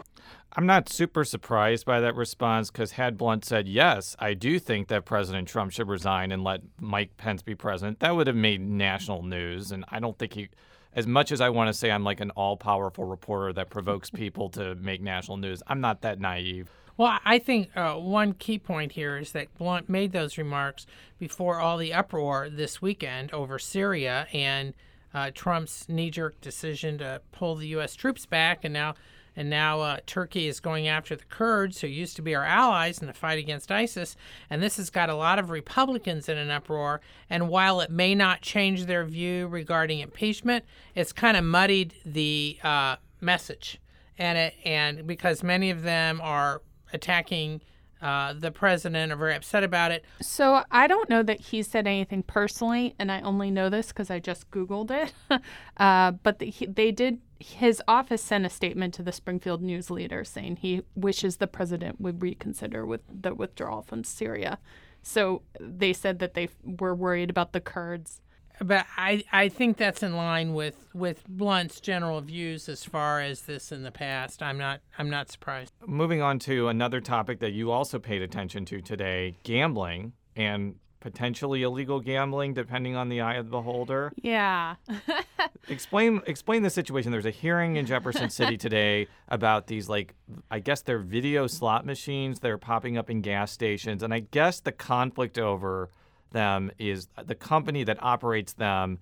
I'm 0.53 0.67
not 0.67 0.89
super 0.89 1.23
surprised 1.23 1.85
by 1.85 1.99
that 2.01 2.15
response 2.15 2.69
because 2.69 2.91
had 2.91 3.17
Blunt 3.17 3.45
said, 3.45 3.67
yes, 3.67 4.15
I 4.19 4.35
do 4.35 4.59
think 4.59 4.89
that 4.89 5.05
President 5.05 5.47
Trump 5.47 5.71
should 5.71 5.87
resign 5.87 6.31
and 6.31 6.43
let 6.43 6.61
Mike 6.79 7.17
Pence 7.17 7.41
be 7.41 7.55
president, 7.55 7.99
that 7.99 8.15
would 8.15 8.27
have 8.27 8.35
made 8.35 8.61
national 8.61 9.23
news. 9.23 9.71
And 9.71 9.85
I 9.89 9.99
don't 9.99 10.17
think 10.17 10.33
he, 10.33 10.49
as 10.93 11.05
much 11.05 11.31
as 11.31 11.41
I 11.41 11.49
want 11.49 11.67
to 11.67 11.73
say 11.73 11.91
I'm 11.91 12.03
like 12.03 12.19
an 12.19 12.31
all 12.31 12.57
powerful 12.57 13.05
reporter 13.05 13.53
that 13.53 13.69
provokes 13.69 14.09
people 14.09 14.49
to 14.51 14.75
make 14.75 15.01
national 15.01 15.37
news, 15.37 15.61
I'm 15.67 15.81
not 15.81 16.01
that 16.01 16.19
naive. 16.19 16.69
Well, 16.97 17.19
I 17.23 17.37
think 17.37 17.77
uh, 17.77 17.93
one 17.93 18.33
key 18.33 18.57
point 18.57 18.93
here 18.93 19.17
is 19.17 19.31
that 19.33 19.55
Blunt 19.55 19.87
made 19.87 20.13
those 20.13 20.35
remarks 20.39 20.87
before 21.19 21.59
all 21.59 21.77
the 21.77 21.93
uproar 21.93 22.49
this 22.49 22.81
weekend 22.81 23.31
over 23.31 23.59
Syria 23.59 24.27
and 24.33 24.73
uh, 25.13 25.29
Trump's 25.31 25.87
knee-jerk 25.87 26.41
decision 26.41 26.97
to 26.97 27.21
pull 27.31 27.55
the 27.55 27.67
U.S. 27.67 27.95
troops 27.95 28.25
back, 28.25 28.63
and 28.63 28.73
now 28.73 28.95
and 29.35 29.47
now 29.51 29.81
uh, 29.81 29.97
Turkey 30.07 30.47
is 30.47 30.59
going 30.59 30.87
after 30.87 31.15
the 31.15 31.23
Kurds, 31.25 31.81
who 31.81 31.87
used 31.87 32.15
to 32.15 32.23
be 32.23 32.33
our 32.33 32.43
allies 32.43 32.99
in 32.99 33.05
the 33.05 33.13
fight 33.13 33.37
against 33.37 33.71
ISIS. 33.71 34.15
And 34.49 34.63
this 34.63 34.77
has 34.77 34.89
got 34.89 35.11
a 35.11 35.15
lot 35.15 35.37
of 35.37 35.51
Republicans 35.51 36.27
in 36.27 36.39
an 36.39 36.49
uproar. 36.49 37.01
And 37.29 37.47
while 37.47 37.79
it 37.79 37.91
may 37.91 38.15
not 38.15 38.41
change 38.41 38.85
their 38.85 39.05
view 39.05 39.47
regarding 39.47 39.99
impeachment, 39.99 40.65
it's 40.95 41.13
kind 41.13 41.37
of 41.37 41.43
muddied 41.43 41.93
the 42.03 42.57
uh, 42.63 42.95
message, 43.21 43.79
and 44.17 44.39
it 44.39 44.55
and 44.65 45.05
because 45.05 45.43
many 45.43 45.69
of 45.69 45.83
them 45.83 46.19
are 46.23 46.63
attacking 46.93 47.61
uh, 48.01 48.33
the 48.33 48.51
president 48.51 49.11
are 49.11 49.15
very 49.15 49.35
upset 49.35 49.63
about 49.63 49.91
it. 49.91 50.05
So 50.21 50.63
I 50.69 50.87
don't 50.87 51.09
know 51.09 51.23
that 51.23 51.39
he 51.39 51.63
said 51.63 51.87
anything 51.87 52.23
personally, 52.23 52.93
and 52.99 53.11
I 53.11 53.21
only 53.21 53.49
know 53.49 53.69
this 53.69 53.87
because 53.87 54.11
I 54.11 54.19
just 54.19 54.49
Googled 54.51 54.91
it. 54.91 55.13
uh, 55.77 56.11
but 56.11 56.39
the, 56.39 56.49
he, 56.49 56.67
they 56.67 56.91
did, 56.91 57.19
his 57.39 57.81
office 57.87 58.23
sent 58.23 58.45
a 58.45 58.49
statement 58.49 58.93
to 58.95 59.03
the 59.03 59.11
Springfield 59.11 59.61
News 59.61 59.89
Leader 59.89 60.23
saying 60.23 60.57
he 60.57 60.83
wishes 60.95 61.37
the 61.37 61.47
president 61.47 61.99
would 61.99 62.21
reconsider 62.21 62.85
with 62.85 63.01
the 63.09 63.33
withdrawal 63.33 63.81
from 63.81 64.03
Syria. 64.03 64.59
So 65.01 65.41
they 65.59 65.93
said 65.93 66.19
that 66.19 66.33
they 66.33 66.49
were 66.63 66.93
worried 66.93 67.29
about 67.29 67.53
the 67.53 67.61
Kurds. 67.61 68.21
But 68.59 68.85
I, 68.97 69.23
I 69.31 69.49
think 69.49 69.77
that's 69.77 70.03
in 70.03 70.15
line 70.15 70.53
with, 70.53 70.75
with 70.93 71.27
Blunt's 71.27 71.79
general 71.79 72.21
views 72.21 72.69
as 72.69 72.83
far 72.83 73.21
as 73.21 73.43
this 73.43 73.71
in 73.71 73.83
the 73.83 73.91
past. 73.91 74.41
I'm 74.41 74.57
not 74.57 74.81
I'm 74.97 75.09
not 75.09 75.31
surprised. 75.31 75.73
Moving 75.85 76.21
on 76.21 76.39
to 76.39 76.67
another 76.67 77.01
topic 77.01 77.39
that 77.39 77.51
you 77.51 77.71
also 77.71 77.99
paid 77.99 78.21
attention 78.21 78.65
to 78.65 78.81
today, 78.81 79.35
gambling 79.43 80.13
and 80.35 80.75
potentially 80.99 81.63
illegal 81.63 81.99
gambling 81.99 82.53
depending 82.53 82.95
on 82.95 83.09
the 83.09 83.21
eye 83.21 83.35
of 83.35 83.45
the 83.45 83.51
beholder. 83.51 84.11
Yeah. 84.21 84.75
explain 85.69 86.21
explain 86.25 86.63
the 86.63 86.69
situation. 86.69 87.11
There's 87.11 87.25
a 87.25 87.31
hearing 87.31 87.75
in 87.75 87.85
Jefferson 87.85 88.29
City 88.29 88.57
today 88.67 89.07
about 89.27 89.67
these 89.67 89.87
like 89.87 90.15
I 90.49 90.59
guess 90.59 90.81
they're 90.81 90.99
video 90.99 91.47
slot 91.47 91.85
machines 91.85 92.39
that 92.39 92.51
are 92.51 92.57
popping 92.57 92.97
up 92.97 93.09
in 93.09 93.21
gas 93.21 93.51
stations 93.51 94.03
and 94.03 94.13
I 94.13 94.19
guess 94.19 94.59
the 94.59 94.71
conflict 94.71 95.37
over 95.37 95.89
them 96.31 96.71
is 96.77 97.07
the 97.25 97.35
company 97.35 97.83
that 97.83 98.01
operates 98.03 98.53
them 98.53 98.99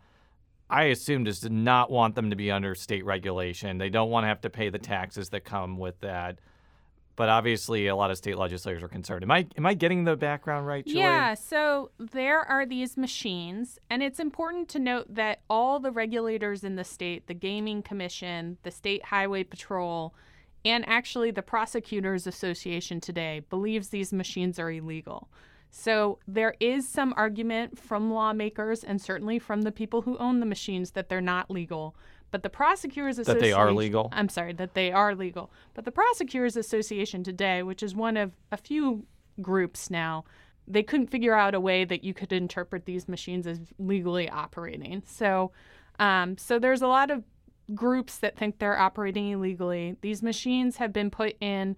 I 0.69 0.85
assume 0.85 1.25
does 1.25 1.47
not 1.47 1.91
want 1.91 2.15
them 2.15 2.31
to 2.31 2.35
be 2.35 2.49
under 2.49 2.73
state 2.73 3.05
regulation. 3.05 3.77
They 3.77 3.89
don't 3.89 4.09
want 4.09 4.23
to 4.23 4.27
have 4.29 4.41
to 4.41 4.49
pay 4.49 4.69
the 4.69 4.79
taxes 4.79 5.29
that 5.29 5.41
come 5.45 5.77
with 5.77 5.99
that. 5.99 6.39
but 7.15 7.29
obviously 7.29 7.87
a 7.87 7.95
lot 7.95 8.11
of 8.11 8.17
state 8.17 8.37
legislators 8.37 8.83
are 8.83 8.87
concerned. 8.87 9.23
Am 9.23 9.31
I 9.31 9.47
am 9.57 9.65
I 9.65 9.73
getting 9.73 10.03
the 10.03 10.15
background 10.15 10.67
right, 10.67 10.85
Julie? 10.85 10.99
Yeah, 10.99 11.33
so 11.33 11.91
there 11.97 12.39
are 12.41 12.65
these 12.65 12.97
machines, 12.97 13.79
and 13.89 14.03
it's 14.03 14.19
important 14.19 14.67
to 14.69 14.79
note 14.79 15.13
that 15.13 15.41
all 15.49 15.79
the 15.79 15.91
regulators 15.91 16.63
in 16.63 16.75
the 16.75 16.83
state, 16.83 17.27
the 17.27 17.33
Gaming 17.33 17.81
Commission, 17.81 18.57
the 18.63 18.71
State 18.71 19.05
Highway 19.05 19.43
Patrol, 19.43 20.13
and 20.65 20.87
actually 20.87 21.31
the 21.31 21.41
Prosecutors 21.41 22.27
Association 22.27 22.99
today 22.99 23.41
believes 23.49 23.89
these 23.89 24.11
machines 24.11 24.59
are 24.59 24.71
illegal. 24.71 25.29
So 25.77 26.19
there 26.25 26.55
is 26.61 26.87
some 26.87 27.13
argument 27.17 27.77
from 27.77 28.09
lawmakers 28.09 28.81
and 28.81 28.99
certainly 29.01 29.39
from 29.39 29.63
the 29.63 29.73
people 29.73 30.03
who 30.03 30.17
own 30.19 30.39
the 30.39 30.45
machines 30.45 30.91
that 30.91 31.09
they're 31.09 31.19
not 31.19 31.51
legal. 31.51 31.97
But 32.31 32.43
the 32.43 32.49
Prosecutors 32.49 33.17
That 33.17 33.23
Association 33.23 33.41
they 33.41 33.51
are 33.51 33.73
legal? 33.73 34.07
I'm 34.13 34.29
sorry, 34.29 34.53
that 34.53 34.73
they 34.73 34.93
are 34.93 35.13
legal. 35.13 35.51
But 35.73 35.83
the 35.83 35.91
Prosecutors 35.91 36.55
Association 36.55 37.25
today, 37.25 37.61
which 37.61 37.83
is 37.83 37.93
one 37.93 38.15
of 38.15 38.31
a 38.53 38.57
few 38.57 39.05
groups 39.41 39.89
now, 39.89 40.23
they 40.65 40.81
couldn't 40.81 41.07
figure 41.07 41.35
out 41.35 41.53
a 41.53 41.59
way 41.59 41.83
that 41.83 42.05
you 42.05 42.13
could 42.13 42.31
interpret 42.31 42.85
these 42.85 43.09
machines 43.09 43.45
as 43.45 43.59
legally 43.77 44.29
operating. 44.29 45.03
So, 45.05 45.51
um, 45.99 46.37
so 46.37 46.57
there's 46.57 46.81
a 46.83 46.87
lot 46.87 47.11
of 47.11 47.25
groups 47.73 48.17
that 48.19 48.37
think 48.37 48.59
they're 48.59 48.79
operating 48.79 49.29
illegally. 49.29 49.97
These 49.99 50.23
machines 50.23 50.77
have 50.77 50.93
been 50.93 51.11
put 51.11 51.35
in 51.41 51.75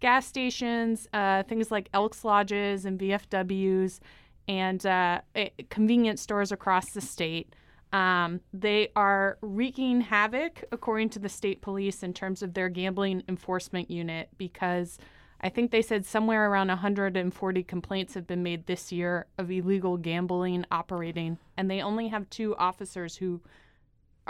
gas 0.00 0.26
stations, 0.26 1.06
uh, 1.12 1.42
things 1.44 1.70
like 1.70 1.88
Elks 1.94 2.24
Lodges 2.24 2.84
and 2.84 2.98
VFWs, 2.98 4.00
and 4.48 4.84
uh, 4.84 5.20
eh, 5.34 5.50
convenience 5.68 6.20
stores 6.20 6.50
across 6.50 6.84
the 6.92 7.00
state. 7.00 7.54
Um, 7.92 8.40
they 8.52 8.88
are 8.96 9.38
wreaking 9.40 10.00
havoc, 10.00 10.64
according 10.72 11.10
to 11.10 11.18
the 11.18 11.28
state 11.28 11.60
police, 11.60 12.02
in 12.02 12.14
terms 12.14 12.42
of 12.42 12.54
their 12.54 12.68
gambling 12.68 13.22
enforcement 13.28 13.90
unit, 13.90 14.28
because 14.38 14.98
I 15.40 15.48
think 15.48 15.70
they 15.70 15.82
said 15.82 16.04
somewhere 16.06 16.50
around 16.50 16.68
140 16.68 17.62
complaints 17.64 18.14
have 18.14 18.26
been 18.26 18.42
made 18.42 18.66
this 18.66 18.92
year 18.92 19.26
of 19.38 19.50
illegal 19.50 19.96
gambling 19.96 20.66
operating, 20.70 21.38
and 21.56 21.70
they 21.70 21.80
only 21.80 22.08
have 22.08 22.28
two 22.30 22.54
officers 22.56 23.16
who 23.16 23.40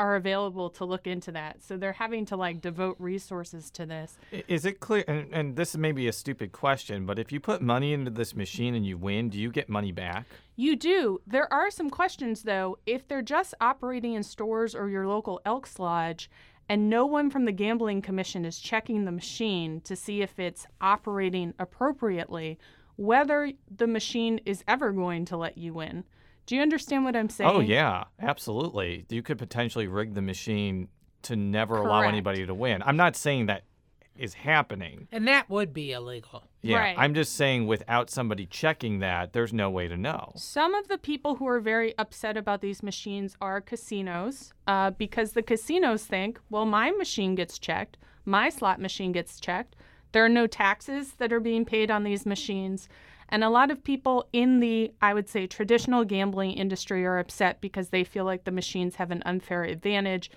are 0.00 0.16
available 0.16 0.70
to 0.70 0.86
look 0.86 1.06
into 1.06 1.30
that. 1.32 1.62
So 1.62 1.76
they're 1.76 1.92
having 1.92 2.24
to 2.26 2.36
like 2.36 2.62
devote 2.62 2.96
resources 2.98 3.70
to 3.72 3.84
this. 3.84 4.16
Is 4.48 4.64
it 4.64 4.80
clear? 4.80 5.04
And, 5.06 5.28
and 5.30 5.56
this 5.56 5.76
may 5.76 5.92
be 5.92 6.08
a 6.08 6.12
stupid 6.12 6.52
question, 6.52 7.04
but 7.04 7.18
if 7.18 7.30
you 7.30 7.38
put 7.38 7.60
money 7.60 7.92
into 7.92 8.10
this 8.10 8.34
machine 8.34 8.74
and 8.74 8.86
you 8.86 8.96
win, 8.96 9.28
do 9.28 9.38
you 9.38 9.50
get 9.50 9.68
money 9.68 9.92
back? 9.92 10.24
You 10.56 10.74
do. 10.74 11.20
There 11.26 11.52
are 11.52 11.70
some 11.70 11.90
questions 11.90 12.42
though. 12.44 12.78
If 12.86 13.06
they're 13.06 13.20
just 13.20 13.52
operating 13.60 14.14
in 14.14 14.22
stores 14.22 14.74
or 14.74 14.88
your 14.88 15.06
local 15.06 15.42
Elks 15.44 15.78
Lodge, 15.78 16.30
and 16.66 16.88
no 16.88 17.04
one 17.04 17.28
from 17.28 17.44
the 17.44 17.52
Gambling 17.52 18.00
Commission 18.00 18.46
is 18.46 18.58
checking 18.58 19.04
the 19.04 19.12
machine 19.12 19.82
to 19.82 19.94
see 19.94 20.22
if 20.22 20.38
it's 20.38 20.66
operating 20.80 21.52
appropriately, 21.58 22.58
whether 22.96 23.52
the 23.76 23.86
machine 23.86 24.40
is 24.46 24.64
ever 24.66 24.92
going 24.92 25.26
to 25.26 25.36
let 25.36 25.58
you 25.58 25.74
win. 25.74 26.04
Do 26.50 26.56
you 26.56 26.62
understand 26.62 27.04
what 27.04 27.14
I'm 27.14 27.28
saying? 27.28 27.48
Oh 27.48 27.60
yeah, 27.60 28.06
absolutely. 28.18 29.06
You 29.08 29.22
could 29.22 29.38
potentially 29.38 29.86
rig 29.86 30.14
the 30.14 30.20
machine 30.20 30.88
to 31.22 31.36
never 31.36 31.76
allow 31.76 32.00
anybody 32.00 32.44
to 32.44 32.52
win. 32.52 32.82
I'm 32.84 32.96
not 32.96 33.14
saying 33.14 33.46
that 33.46 33.62
is 34.18 34.34
happening. 34.34 35.06
And 35.12 35.28
that 35.28 35.48
would 35.48 35.72
be 35.72 35.92
illegal. 35.92 36.42
Yeah, 36.62 36.78
Right. 36.78 36.96
I'm 36.98 37.14
just 37.14 37.36
saying 37.36 37.68
without 37.68 38.10
somebody 38.10 38.46
checking 38.46 38.98
that, 38.98 39.32
there's 39.32 39.52
no 39.52 39.70
way 39.70 39.86
to 39.86 39.96
know. 39.96 40.32
Some 40.34 40.74
of 40.74 40.88
the 40.88 40.98
people 40.98 41.36
who 41.36 41.46
are 41.46 41.60
very 41.60 41.96
upset 41.98 42.36
about 42.36 42.62
these 42.62 42.82
machines 42.82 43.36
are 43.40 43.60
casinos 43.60 44.52
uh, 44.66 44.90
because 44.90 45.34
the 45.34 45.42
casinos 45.42 46.04
think, 46.04 46.40
well, 46.50 46.66
my 46.66 46.90
machine 46.90 47.36
gets 47.36 47.60
checked, 47.60 47.96
my 48.24 48.48
slot 48.48 48.80
machine 48.80 49.12
gets 49.12 49.38
checked. 49.38 49.76
There 50.10 50.24
are 50.24 50.28
no 50.28 50.48
taxes 50.48 51.12
that 51.18 51.32
are 51.32 51.38
being 51.38 51.64
paid 51.64 51.92
on 51.92 52.02
these 52.02 52.26
machines. 52.26 52.88
And 53.30 53.44
a 53.44 53.50
lot 53.50 53.70
of 53.70 53.82
people 53.82 54.28
in 54.32 54.60
the, 54.60 54.92
I 55.00 55.14
would 55.14 55.28
say, 55.28 55.46
traditional 55.46 56.04
gambling 56.04 56.52
industry 56.52 57.06
are 57.06 57.18
upset 57.18 57.60
because 57.60 57.88
they 57.88 58.04
feel 58.04 58.24
like 58.24 58.44
the 58.44 58.50
machines 58.50 58.96
have 58.96 59.10
an 59.10 59.22
unfair 59.24 59.64
advantage. 59.64 60.30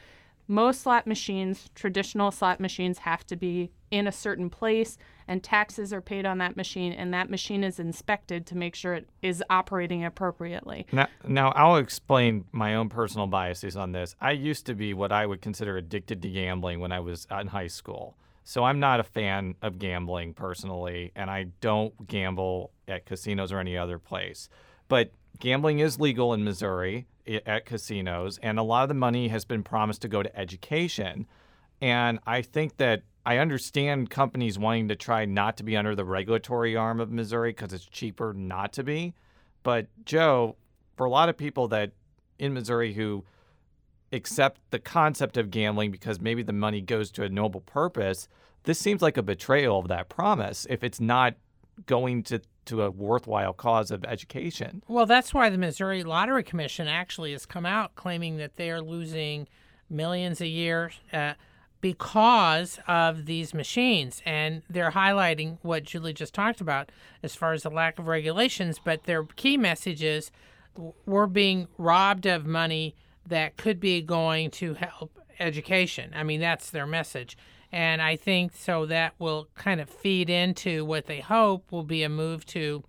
Most 0.48 0.82
slot 0.82 1.08
machines, 1.08 1.70
traditional 1.74 2.30
slot 2.30 2.60
machines, 2.60 3.00
have 3.00 3.26
to 3.28 3.36
be 3.36 3.72
in 3.92 4.08
a 4.08 4.12
certain 4.12 4.50
place, 4.50 4.98
and 5.28 5.42
taxes 5.42 5.94
are 5.94 6.02
paid 6.02 6.26
on 6.26 6.38
that 6.40 6.58
machine, 6.58 6.92
and 6.92 7.14
that 7.14 7.30
machine 7.30 7.64
is 7.64 7.80
inspected 7.80 8.46
to 8.48 8.58
make 8.58 8.76
sure 8.76 8.94
it 8.94 9.08
is 9.22 9.42
operating 9.50 10.04
appropriately. 10.04 10.86
Now, 10.92 11.08
now 11.26 11.52
I'll 11.52 11.78
explain 11.78 12.46
my 12.52 12.76
own 12.76 12.90
personal 12.90 13.28
biases 13.28 13.78
on 13.78 13.94
this. 13.94 14.16
I 14.20 14.32
used 14.32 14.66
to 14.66 14.74
be 14.74 14.94
what 14.94 15.12
I 15.12 15.26
would 15.26 15.42
consider 15.42 15.78
addicted 15.78 16.22
to 16.24 16.30
gambling 16.30 16.80
when 16.82 16.92
I 16.92 17.00
was 17.00 17.26
in 17.32 17.48
high 17.48 17.68
school. 17.68 18.18
So 18.44 18.64
I'm 18.64 18.80
not 18.80 19.00
a 19.00 19.04
fan 19.04 19.56
of 19.62 19.80
gambling 19.80 20.34
personally, 20.34 21.12
and 21.16 21.30
I 21.30 21.46
don't 21.62 22.08
gamble 22.08 22.72
at 22.88 23.06
casinos 23.06 23.52
or 23.52 23.60
any 23.60 23.78
other 23.78 24.00
place. 24.00 24.50
But 24.88 25.12
gambling 25.40 25.80
is 25.80 26.00
legal 26.00 26.34
in 26.34 26.44
Missouri 26.44 27.08
at 27.46 27.66
casinos, 27.66 28.38
and 28.44 28.60
a 28.60 28.64
lot 28.64 28.84
of 28.84 28.90
the 28.90 28.96
money 28.96 29.30
has 29.30 29.46
been 29.46 29.64
promised 29.64 30.02
to 30.02 30.08
go 30.08 30.22
to 30.22 30.38
education. 30.38 31.26
And 31.82 32.20
I 32.28 32.42
think 32.42 32.78
that 32.78 33.04
I 33.26 33.38
understand 33.38 34.10
companies 34.10 34.60
wanting 34.60 34.90
to 34.90 34.96
try 34.96 35.24
not 35.24 35.56
to 35.58 35.64
be 35.64 35.78
under 35.78 35.96
the 35.96 36.04
regulatory 36.04 36.76
arm 36.76 37.00
of 37.00 37.12
Missouri 37.12 37.52
because 37.52 37.72
it's 37.72 37.86
cheaper 37.86 38.34
not 38.34 38.74
to 38.74 38.84
be. 38.84 39.14
But 39.64 39.88
Joe, 40.06 40.58
for 40.98 41.06
a 41.06 41.10
lot 41.10 41.30
of 41.30 41.38
people 41.38 41.70
that 41.70 41.92
in 42.38 42.54
Missouri 42.54 42.94
who 42.94 43.24
accept 44.14 44.62
the 44.70 44.80
concept 44.80 45.38
of 45.38 45.52
gambling 45.52 45.92
because 45.92 46.22
maybe 46.22 46.44
the 46.44 46.54
money 46.54 46.82
goes 46.82 47.12
to 47.12 47.24
a 47.24 47.30
noble 47.30 47.62
purpose, 47.62 48.28
this 48.64 48.80
seems 48.80 49.02
like 49.02 49.18
a 49.18 49.24
betrayal 49.24 49.80
of 49.80 49.88
that 49.88 50.10
promise 50.10 50.66
if 50.70 50.84
it's 50.84 51.00
not 51.00 51.36
going 51.86 52.24
to, 52.24 52.40
to 52.66 52.84
a 52.84 52.92
worthwhile 52.92 53.54
cause 53.54 53.92
of 53.92 54.06
education. 54.06 54.84
Well, 54.88 55.06
that's 55.06 55.34
why 55.34 55.50
the 55.50 55.58
Missouri 55.58 56.04
Lottery 56.04 56.44
Commission 56.44 56.88
actually 56.88 57.32
has 57.32 57.46
come 57.46 57.66
out 57.66 57.96
claiming 57.96 58.38
that 58.38 58.56
they 58.56 58.70
are 58.70 58.82
losing 58.82 59.48
millions 59.90 60.40
a 60.40 60.48
year 60.48 60.92
uh, 61.12 61.34
because 61.82 62.80
of 62.88 63.26
these 63.26 63.54
machines. 63.54 64.22
And 64.26 64.62
they're 64.70 64.92
highlighting 64.92 65.58
what 65.62 65.84
Julie 65.84 66.14
just 66.14 66.34
talked 66.34 66.62
about 66.62 66.92
as 67.22 67.36
far 67.36 67.54
as 67.54 67.64
the 67.64 67.70
lack 67.70 68.00
of 68.00 68.08
regulations. 68.08 68.80
But 68.84 69.04
their 69.04 69.24
key 69.24 69.58
message 69.58 70.04
is 70.04 70.32
we're 71.06 71.28
being 71.28 71.68
robbed 71.78 72.26
of 72.26 72.46
money 72.46 72.96
that 73.28 73.58
could 73.58 73.80
be 73.80 74.02
going 74.02 74.52
to 74.52 74.74
help 74.74 75.20
education. 75.40 76.12
I 76.16 76.24
mean, 76.24 76.40
that's 76.40 76.70
their 76.70 76.88
message. 76.88 77.38
And 77.72 78.02
I 78.02 78.16
think 78.16 78.56
so 78.56 78.86
that 78.86 79.14
will 79.18 79.48
kind 79.56 79.82
of 79.82 79.90
feed 79.90 80.30
into 80.30 80.86
what 80.86 81.08
they 81.08 81.22
hope 81.22 81.72
will 81.72 81.84
be 81.84 82.04
a 82.04 82.10
move 82.10 82.46
to 82.48 82.84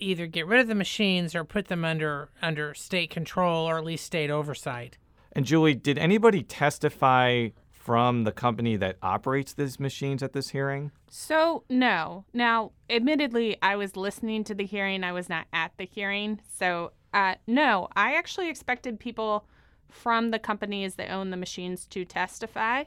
either 0.00 0.26
get 0.26 0.46
rid 0.46 0.60
of 0.60 0.68
the 0.68 0.74
machines 0.74 1.34
or 1.34 1.44
put 1.44 1.68
them 1.68 1.84
under 1.84 2.30
under 2.40 2.72
state 2.72 3.10
control 3.10 3.68
or 3.68 3.76
at 3.76 3.84
least 3.84 4.06
state 4.06 4.30
oversight. 4.30 4.96
And 5.32 5.44
Julie, 5.44 5.74
did 5.74 5.98
anybody 5.98 6.42
testify 6.42 7.48
from 7.70 8.24
the 8.24 8.32
company 8.32 8.76
that 8.76 8.96
operates 9.02 9.52
these 9.52 9.78
machines 9.80 10.22
at 10.22 10.32
this 10.32 10.50
hearing? 10.50 10.90
So, 11.10 11.64
no. 11.70 12.24
Now, 12.34 12.72
admittedly, 12.90 13.56
I 13.62 13.76
was 13.76 13.96
listening 13.96 14.44
to 14.44 14.54
the 14.54 14.66
hearing, 14.66 15.04
I 15.04 15.12
was 15.12 15.28
not 15.28 15.46
at 15.52 15.72
the 15.78 15.86
hearing. 15.86 16.40
So, 16.54 16.92
uh, 17.12 17.34
no, 17.46 17.88
I 17.96 18.14
actually 18.14 18.48
expected 18.48 19.00
people 19.00 19.46
from 19.90 20.30
the 20.30 20.38
companies 20.38 20.96
that 20.96 21.10
own 21.10 21.30
the 21.30 21.36
machines 21.36 21.86
to 21.86 22.04
testify, 22.04 22.84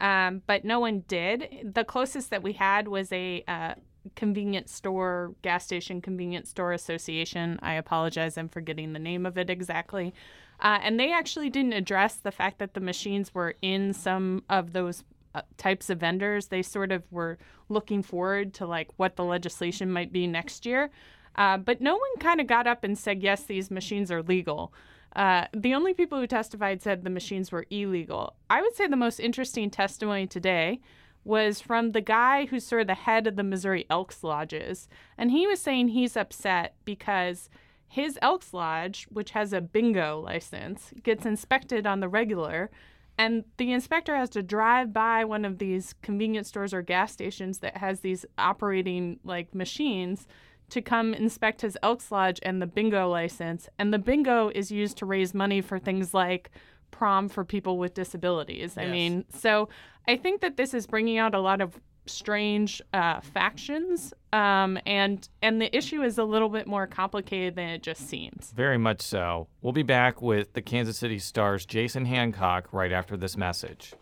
um, 0.00 0.42
but 0.46 0.64
no 0.64 0.80
one 0.80 1.04
did. 1.06 1.72
The 1.74 1.84
closest 1.84 2.30
that 2.30 2.42
we 2.42 2.54
had 2.54 2.88
was 2.88 3.12
a 3.12 3.44
uh, 3.46 3.74
convenience 4.16 4.72
store, 4.72 5.34
gas 5.42 5.64
station 5.64 6.00
convenience 6.00 6.48
store 6.48 6.72
association. 6.72 7.58
I 7.62 7.74
apologize, 7.74 8.36
I'm 8.36 8.48
forgetting 8.48 8.92
the 8.92 8.98
name 8.98 9.26
of 9.26 9.38
it 9.38 9.50
exactly. 9.50 10.14
Uh, 10.60 10.78
and 10.82 10.98
they 10.98 11.12
actually 11.12 11.48
didn't 11.48 11.72
address 11.72 12.16
the 12.16 12.32
fact 12.32 12.58
that 12.58 12.74
the 12.74 12.80
machines 12.80 13.34
were 13.34 13.54
in 13.62 13.92
some 13.92 14.42
of 14.50 14.72
those 14.72 15.04
uh, 15.34 15.42
types 15.56 15.88
of 15.90 16.00
vendors. 16.00 16.48
They 16.48 16.62
sort 16.62 16.92
of 16.92 17.02
were 17.10 17.38
looking 17.68 18.02
forward 18.02 18.52
to 18.54 18.66
like 18.66 18.88
what 18.96 19.16
the 19.16 19.24
legislation 19.24 19.90
might 19.90 20.12
be 20.12 20.26
next 20.26 20.66
year. 20.66 20.90
Uh, 21.36 21.56
but 21.56 21.80
no 21.80 21.92
one 21.92 22.16
kind 22.18 22.40
of 22.40 22.46
got 22.46 22.66
up 22.66 22.84
and 22.84 22.98
said, 22.98 23.22
yes, 23.22 23.44
these 23.44 23.70
machines 23.70 24.10
are 24.10 24.22
legal. 24.22 24.72
Uh, 25.16 25.46
the 25.54 25.74
only 25.74 25.94
people 25.94 26.18
who 26.18 26.26
testified 26.26 26.82
said 26.82 27.02
the 27.02 27.10
machines 27.10 27.50
were 27.50 27.66
illegal. 27.70 28.34
I 28.48 28.62
would 28.62 28.74
say 28.74 28.86
the 28.86 28.96
most 28.96 29.20
interesting 29.20 29.70
testimony 29.70 30.26
today 30.26 30.80
was 31.24 31.60
from 31.60 31.92
the 31.92 32.00
guy 32.00 32.46
who's 32.46 32.66
sort 32.66 32.82
of 32.82 32.86
the 32.86 32.94
head 32.94 33.26
of 33.26 33.36
the 33.36 33.42
Missouri 33.42 33.86
Elks 33.90 34.24
Lodges. 34.24 34.88
And 35.18 35.30
he 35.30 35.46
was 35.46 35.60
saying 35.60 35.88
he's 35.88 36.16
upset 36.16 36.74
because 36.84 37.50
his 37.86 38.18
Elks 38.22 38.54
Lodge, 38.54 39.06
which 39.10 39.32
has 39.32 39.52
a 39.52 39.60
bingo 39.60 40.20
license, 40.20 40.92
gets 41.02 41.26
inspected 41.26 41.86
on 41.86 42.00
the 42.00 42.08
regular. 42.08 42.70
And 43.18 43.44
the 43.58 43.72
inspector 43.72 44.16
has 44.16 44.30
to 44.30 44.42
drive 44.42 44.92
by 44.92 45.24
one 45.24 45.44
of 45.44 45.58
these 45.58 45.94
convenience 46.00 46.48
stores 46.48 46.72
or 46.72 46.82
gas 46.82 47.12
stations 47.12 47.58
that 47.58 47.76
has 47.76 48.00
these 48.00 48.24
operating 48.38 49.18
like 49.24 49.54
machines 49.54 50.26
to 50.70 50.80
come 50.82 51.14
inspect 51.14 51.60
his 51.62 51.76
Elks 51.82 52.10
Lodge 52.10 52.40
and 52.42 52.60
the 52.60 52.66
bingo 52.66 53.08
license. 53.08 53.68
And 53.78 53.92
the 53.92 53.98
bingo 53.98 54.48
is 54.54 54.70
used 54.70 54.96
to 54.98 55.06
raise 55.06 55.34
money 55.34 55.60
for 55.60 55.78
things 55.78 56.14
like 56.14 56.50
prom 56.90 57.28
for 57.28 57.44
people 57.44 57.78
with 57.78 57.94
disabilities. 57.94 58.76
I 58.76 58.82
Yes. 58.82 58.90
mean, 58.92 59.24
so 59.30 59.68
I 60.08 60.16
think 60.16 60.40
that 60.40 60.56
this 60.56 60.74
is 60.74 60.86
bringing 60.86 61.18
out 61.18 61.34
a 61.34 61.40
lot 61.40 61.60
of 61.60 61.78
strange 62.06 62.82
uh, 62.92 63.20
factions, 63.20 64.12
um, 64.32 64.78
and 64.86 65.28
and 65.42 65.60
the 65.60 65.74
issue 65.76 66.02
is 66.02 66.18
a 66.18 66.24
little 66.24 66.48
bit 66.48 66.66
more 66.66 66.86
complicated 66.86 67.54
than 67.54 67.68
it 67.68 67.82
just 67.82 68.08
seems. 68.08 68.52
Very 68.56 68.78
much 68.78 69.00
so. 69.02 69.46
We'll 69.62 69.72
be 69.74 69.82
back 69.84 70.20
with 70.20 70.54
the 70.54 70.62
Kansas 70.62 70.98
City 70.98 71.18
Star's 71.18 71.64
Jason 71.66 72.06
Hancock 72.06 72.72
right 72.72 72.90
after 72.90 73.16
this 73.16 73.36
message. 73.36 73.92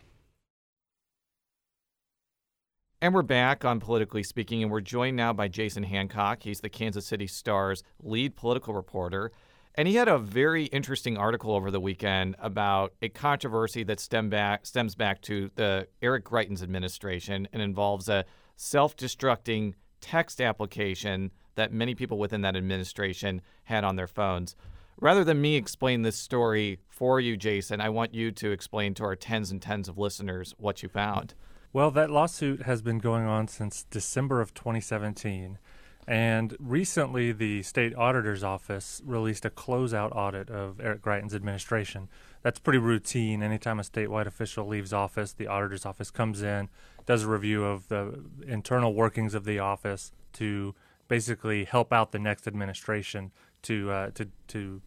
And 3.00 3.14
we're 3.14 3.23
back 3.23 3.64
on 3.64 3.78
Politically 3.78 4.25
Speaking, 4.25 4.61
and 4.61 4.73
we're 4.73 4.81
joined 4.81 5.17
now 5.17 5.33
by 5.33 5.47
Jason 5.47 5.85
Hancock. 5.85 6.43
He's 6.43 6.62
the 6.62 6.69
Kansas 6.69 7.07
City 7.07 7.28
Star's 7.28 7.85
lead 8.02 8.35
political 8.35 8.75
reporter. 8.75 9.31
And 9.76 9.87
he 9.87 9.95
had 9.95 10.09
a 10.09 10.19
very 10.19 10.64
interesting 10.64 11.17
article 11.17 11.55
over 11.55 11.71
the 11.71 11.78
weekend 11.78 12.35
about 12.40 12.95
a 13.00 13.09
controversy 13.09 13.85
that 13.85 14.00
stem 14.00 14.28
back, 14.31 14.67
stems 14.67 14.97
back 14.97 15.23
to 15.23 15.49
the 15.55 15.87
Eric 16.02 16.25
Greitens 16.25 16.61
administration 16.61 17.47
and 17.52 17.62
involves 17.62 18.09
a 18.09 18.25
self 18.57 18.97
destructing 18.97 19.75
text 20.00 20.40
application 20.40 21.31
that 21.55 21.73
many 21.73 21.95
people 21.95 22.19
within 22.19 22.40
that 22.40 22.57
administration 22.57 23.43
had 23.62 23.85
on 23.85 23.95
their 23.95 24.09
phones. 24.09 24.57
Rather 25.00 25.23
than 25.23 25.40
me 25.40 25.55
explain 25.55 26.02
this 26.02 26.17
story 26.17 26.81
for 26.88 27.21
you, 27.21 27.37
Jason, 27.37 27.81
I 27.81 27.90
want 27.90 28.12
you 28.12 28.33
to 28.33 28.50
explain 28.50 28.93
to 28.95 29.05
our 29.05 29.14
tens 29.14 29.52
and 29.52 29.62
tens 29.62 29.88
of 29.88 29.99
listeners 29.99 30.52
what 30.59 30.83
you 30.83 30.88
found. 30.88 31.35
Well, 31.73 31.91
that 31.91 32.11
lawsuit 32.11 32.63
has 32.63 32.81
been 32.81 32.99
going 32.99 33.27
on 33.27 33.47
since 33.47 33.85
December 33.91 34.41
of 34.41 34.55
2017. 34.55 35.59
And 36.07 36.57
recently, 36.59 37.33
the 37.33 37.63
state 37.63 37.95
auditor's 37.95 38.43
office 38.43 39.03
released 39.05 39.45
a 39.45 39.51
closeout 39.51 40.17
audit 40.17 40.49
of 40.49 40.81
Eric 40.81 41.03
Greitens' 41.03 41.35
administration. 41.35 42.09
That's 42.43 42.59
pretty 42.59 42.79
routine. 42.79 43.43
Anytime 43.43 43.79
a 43.79 43.83
statewide 43.83 44.27
official 44.27 44.67
leaves 44.67 44.95
office, 44.95 45.35
the 45.35 45.47
auditor's 45.47 45.85
office 45.85 46.11
comes 46.11 46.41
in, 46.41 46.71
does 47.05 47.25
a 47.25 47.29
review 47.29 47.63
of 47.65 47.89
the 47.89 48.25
internal 48.47 48.95
workings 48.95 49.35
of 49.35 49.45
the 49.45 49.59
office 49.59 50.13
to 50.35 50.75
basically 51.09 51.67
help 51.67 51.93
out 51.93 52.13
the 52.13 52.19
next 52.19 52.47
administration 52.47 53.31
to 53.63 53.91
uh, 53.91 54.11
to 54.13 54.29
to 54.47 54.81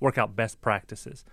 work 0.00 0.18
out 0.18 0.34
best 0.34 0.60
practices. 0.60 1.24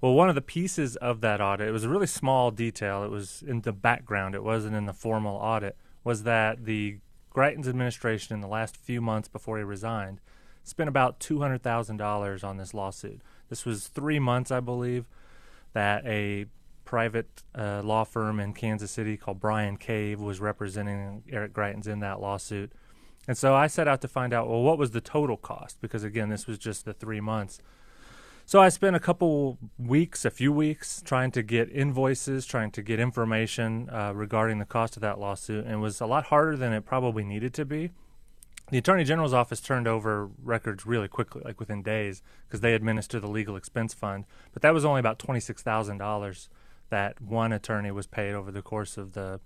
Well, 0.00 0.12
one 0.12 0.28
of 0.28 0.34
the 0.34 0.42
pieces 0.42 0.96
of 0.96 1.20
that 1.22 1.40
audit, 1.40 1.68
it 1.68 1.72
was 1.72 1.84
a 1.84 1.88
really 1.88 2.06
small 2.06 2.50
detail. 2.50 3.02
It 3.02 3.10
was 3.10 3.42
in 3.46 3.62
the 3.62 3.72
background. 3.72 4.34
It 4.34 4.42
wasn't 4.42 4.76
in 4.76 4.86
the 4.86 4.92
formal 4.92 5.36
audit. 5.36 5.76
Was 6.04 6.24
that 6.24 6.64
the 6.66 6.98
Greitens 7.34 7.66
administration 7.66 8.34
in 8.34 8.40
the 8.40 8.48
last 8.48 8.76
few 8.76 9.00
months 9.00 9.28
before 9.28 9.58
he 9.58 9.64
resigned 9.64 10.20
spent 10.64 10.88
about 10.88 11.20
$200,000 11.20 12.44
on 12.44 12.56
this 12.56 12.74
lawsuit. 12.74 13.20
This 13.48 13.64
was 13.64 13.86
three 13.86 14.18
months, 14.18 14.50
I 14.50 14.58
believe, 14.58 15.06
that 15.74 16.04
a 16.04 16.46
private 16.84 17.44
uh, 17.54 17.82
law 17.84 18.04
firm 18.04 18.40
in 18.40 18.52
Kansas 18.52 18.90
City 18.90 19.16
called 19.16 19.38
Bryan 19.38 19.76
Cave 19.76 20.20
was 20.20 20.40
representing 20.40 21.22
Eric 21.30 21.52
Greitens 21.52 21.86
in 21.86 22.00
that 22.00 22.20
lawsuit. 22.20 22.72
And 23.28 23.36
so 23.36 23.54
I 23.54 23.66
set 23.66 23.86
out 23.86 24.00
to 24.02 24.08
find 24.08 24.32
out, 24.32 24.48
well, 24.48 24.62
what 24.62 24.78
was 24.78 24.90
the 24.90 25.00
total 25.00 25.36
cost? 25.36 25.80
Because 25.80 26.02
again, 26.02 26.30
this 26.30 26.46
was 26.46 26.58
just 26.58 26.84
the 26.84 26.94
three 26.94 27.20
months. 27.20 27.60
So 28.48 28.60
I 28.60 28.68
spent 28.68 28.94
a 28.94 29.00
couple 29.00 29.58
weeks, 29.76 30.24
a 30.24 30.30
few 30.30 30.52
weeks, 30.52 31.02
trying 31.04 31.32
to 31.32 31.42
get 31.42 31.68
invoices, 31.68 32.46
trying 32.46 32.70
to 32.70 32.82
get 32.82 33.00
information 33.00 33.90
uh, 33.90 34.12
regarding 34.14 34.60
the 34.60 34.64
cost 34.64 34.96
of 34.96 35.00
that 35.00 35.18
lawsuit, 35.18 35.64
and 35.64 35.74
it 35.74 35.78
was 35.78 36.00
a 36.00 36.06
lot 36.06 36.26
harder 36.26 36.56
than 36.56 36.72
it 36.72 36.86
probably 36.86 37.24
needed 37.24 37.52
to 37.54 37.64
be. 37.64 37.90
The 38.70 38.78
Attorney 38.78 39.02
General's 39.02 39.34
office 39.34 39.60
turned 39.60 39.88
over 39.88 40.30
records 40.40 40.86
really 40.86 41.08
quickly, 41.08 41.42
like 41.44 41.58
within 41.58 41.82
days, 41.82 42.22
because 42.46 42.60
they 42.60 42.74
administer 42.74 43.18
the 43.18 43.26
legal 43.26 43.56
expense 43.56 43.92
fund. 43.94 44.26
But 44.52 44.62
that 44.62 44.72
was 44.72 44.84
only 44.84 45.00
about 45.00 45.18
twenty-six 45.18 45.64
thousand 45.64 45.98
dollars 45.98 46.48
that 46.88 47.20
one 47.20 47.52
attorney 47.52 47.90
was 47.90 48.06
paid 48.06 48.32
over 48.32 48.52
the 48.52 48.62
course 48.62 48.96
of 48.96 49.14
the, 49.14 49.40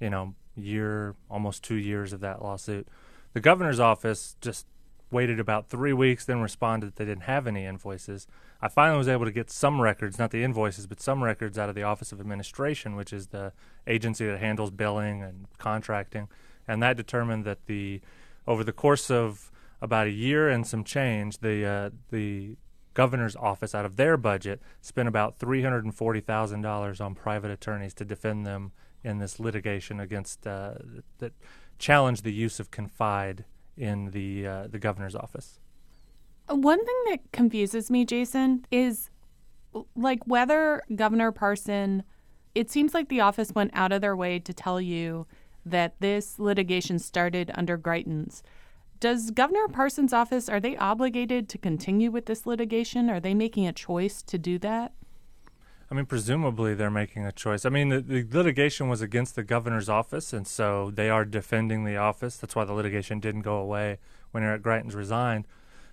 you 0.00 0.10
know, 0.10 0.34
year, 0.56 1.14
almost 1.30 1.62
two 1.62 1.76
years 1.76 2.12
of 2.12 2.18
that 2.20 2.42
lawsuit. 2.42 2.88
The 3.32 3.40
governor's 3.40 3.78
office 3.78 4.34
just 4.40 4.66
waited 5.10 5.40
about 5.40 5.68
three 5.68 5.92
weeks, 5.92 6.24
then 6.24 6.40
responded 6.40 6.86
that 6.86 6.96
they 6.96 7.04
didn't 7.04 7.24
have 7.24 7.46
any 7.46 7.64
invoices. 7.64 8.26
I 8.62 8.68
finally 8.68 8.98
was 8.98 9.08
able 9.08 9.24
to 9.24 9.32
get 9.32 9.50
some 9.50 9.80
records, 9.80 10.18
not 10.18 10.30
the 10.30 10.44
invoices, 10.44 10.86
but 10.86 11.00
some 11.00 11.24
records 11.24 11.58
out 11.58 11.68
of 11.68 11.74
the 11.74 11.82
Office 11.82 12.12
of 12.12 12.20
Administration, 12.20 12.96
which 12.96 13.12
is 13.12 13.28
the 13.28 13.52
agency 13.86 14.26
that 14.26 14.38
handles 14.38 14.70
billing 14.70 15.22
and 15.22 15.46
contracting. 15.58 16.28
And 16.68 16.82
that 16.82 16.96
determined 16.96 17.44
that 17.44 17.66
the 17.66 18.00
over 18.46 18.64
the 18.64 18.72
course 18.72 19.10
of 19.10 19.50
about 19.82 20.06
a 20.06 20.10
year 20.10 20.48
and 20.48 20.66
some 20.66 20.84
change, 20.84 21.38
the 21.38 21.64
uh, 21.64 21.90
the 22.10 22.56
governor's 22.94 23.36
office 23.36 23.74
out 23.74 23.84
of 23.84 23.96
their 23.96 24.16
budget 24.16 24.60
spent 24.80 25.08
about 25.08 25.38
three 25.38 25.62
hundred 25.62 25.84
and 25.84 25.94
forty 25.94 26.20
thousand 26.20 26.62
dollars 26.62 27.00
on 27.00 27.14
private 27.14 27.50
attorneys 27.50 27.94
to 27.94 28.04
defend 28.04 28.46
them 28.46 28.72
in 29.02 29.18
this 29.18 29.40
litigation 29.40 29.98
against 29.98 30.46
uh, 30.46 30.74
that 31.18 31.32
challenged 31.78 32.24
the 32.24 32.32
use 32.32 32.60
of 32.60 32.70
Confide 32.70 33.44
in 33.76 34.10
the 34.10 34.46
uh, 34.46 34.66
the 34.68 34.78
governor's 34.78 35.14
office. 35.14 35.60
One 36.48 36.84
thing 36.84 37.02
that 37.06 37.32
confuses 37.32 37.90
me, 37.90 38.04
Jason, 38.04 38.64
is 38.70 39.10
like 39.94 40.26
whether 40.26 40.82
Governor 40.94 41.32
Parson. 41.32 42.02
It 42.54 42.70
seems 42.70 42.94
like 42.94 43.08
the 43.08 43.20
office 43.20 43.52
went 43.54 43.70
out 43.74 43.92
of 43.92 44.00
their 44.00 44.16
way 44.16 44.40
to 44.40 44.52
tell 44.52 44.80
you 44.80 45.26
that 45.64 45.94
this 46.00 46.38
litigation 46.38 46.98
started 46.98 47.52
under 47.54 47.78
Greitens. 47.78 48.42
Does 48.98 49.30
Governor 49.30 49.68
Parson's 49.68 50.12
office 50.12 50.48
are 50.48 50.60
they 50.60 50.76
obligated 50.76 51.48
to 51.50 51.58
continue 51.58 52.10
with 52.10 52.26
this 52.26 52.46
litigation? 52.46 53.08
Are 53.08 53.20
they 53.20 53.34
making 53.34 53.66
a 53.66 53.72
choice 53.72 54.22
to 54.22 54.36
do 54.36 54.58
that? 54.58 54.92
I 55.90 55.96
mean, 55.96 56.06
presumably 56.06 56.74
they're 56.74 56.90
making 56.90 57.26
a 57.26 57.32
choice. 57.32 57.64
I 57.64 57.68
mean, 57.68 57.88
the, 57.88 58.00
the, 58.00 58.26
litigation 58.30 58.88
was 58.88 59.02
against 59.02 59.34
the 59.34 59.42
governor's 59.42 59.88
office, 59.88 60.32
and 60.32 60.46
so 60.46 60.92
they 60.94 61.10
are 61.10 61.24
defending 61.24 61.84
the 61.84 61.96
office. 61.96 62.36
That's 62.36 62.54
why 62.54 62.64
the 62.64 62.72
litigation 62.72 63.18
didn't 63.18 63.42
go 63.42 63.56
away 63.56 63.98
when 64.30 64.44
Eric 64.44 64.62
Greitens 64.62 64.94
resigned. 64.94 65.48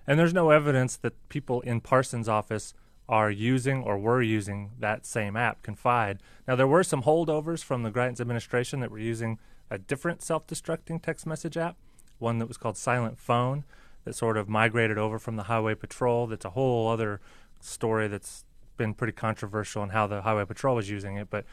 And 0.06 0.20
there's 0.20 0.36
no 0.36 0.52
evidence 0.52 0.98
that 0.98 1.14
people 1.30 1.62
in 1.62 1.82
Parsons' 1.82 2.30
office 2.30 2.76
are 3.10 3.32
using 3.32 3.82
or 3.82 3.98
were 3.98 4.22
using 4.22 4.72
that 4.80 5.06
same 5.06 5.36
app, 5.36 5.64
Confide. 5.64 6.20
Now, 6.48 6.56
there 6.56 6.68
were 6.68 6.84
some 6.84 7.04
holdovers 7.04 7.64
from 7.64 7.82
the 7.82 7.92
Greitens 7.92 8.22
administration 8.22 8.80
that 8.82 8.92
were 8.92 9.00
using 9.00 9.40
a 9.72 9.80
different 9.80 10.22
self 10.22 10.46
destructing 10.46 11.02
text 11.02 11.26
message 11.26 11.58
app, 11.58 11.76
one 12.20 12.38
that 12.38 12.48
was 12.48 12.58
called 12.58 12.78
Silent 12.78 13.18
Phone, 13.18 13.64
that 14.06 14.16
sort 14.16 14.38
of 14.38 14.48
migrated 14.48 15.00
over 15.00 15.18
from 15.18 15.38
the 15.38 15.44
Highway 15.44 15.74
Patrol. 15.74 16.28
That's 16.28 16.46
a 16.46 16.52
whole 16.52 16.88
other 16.88 17.20
story 17.60 18.08
that's 18.08 18.46
been 18.78 18.94
pretty 18.94 19.14
controversial 19.14 19.84
in 19.84 19.90
how 19.90 20.08
the 20.08 20.22
Highway 20.22 20.46
Patrol 20.46 20.76
was 20.76 20.90
using 20.90 21.18
it, 21.18 21.30
but 21.30 21.46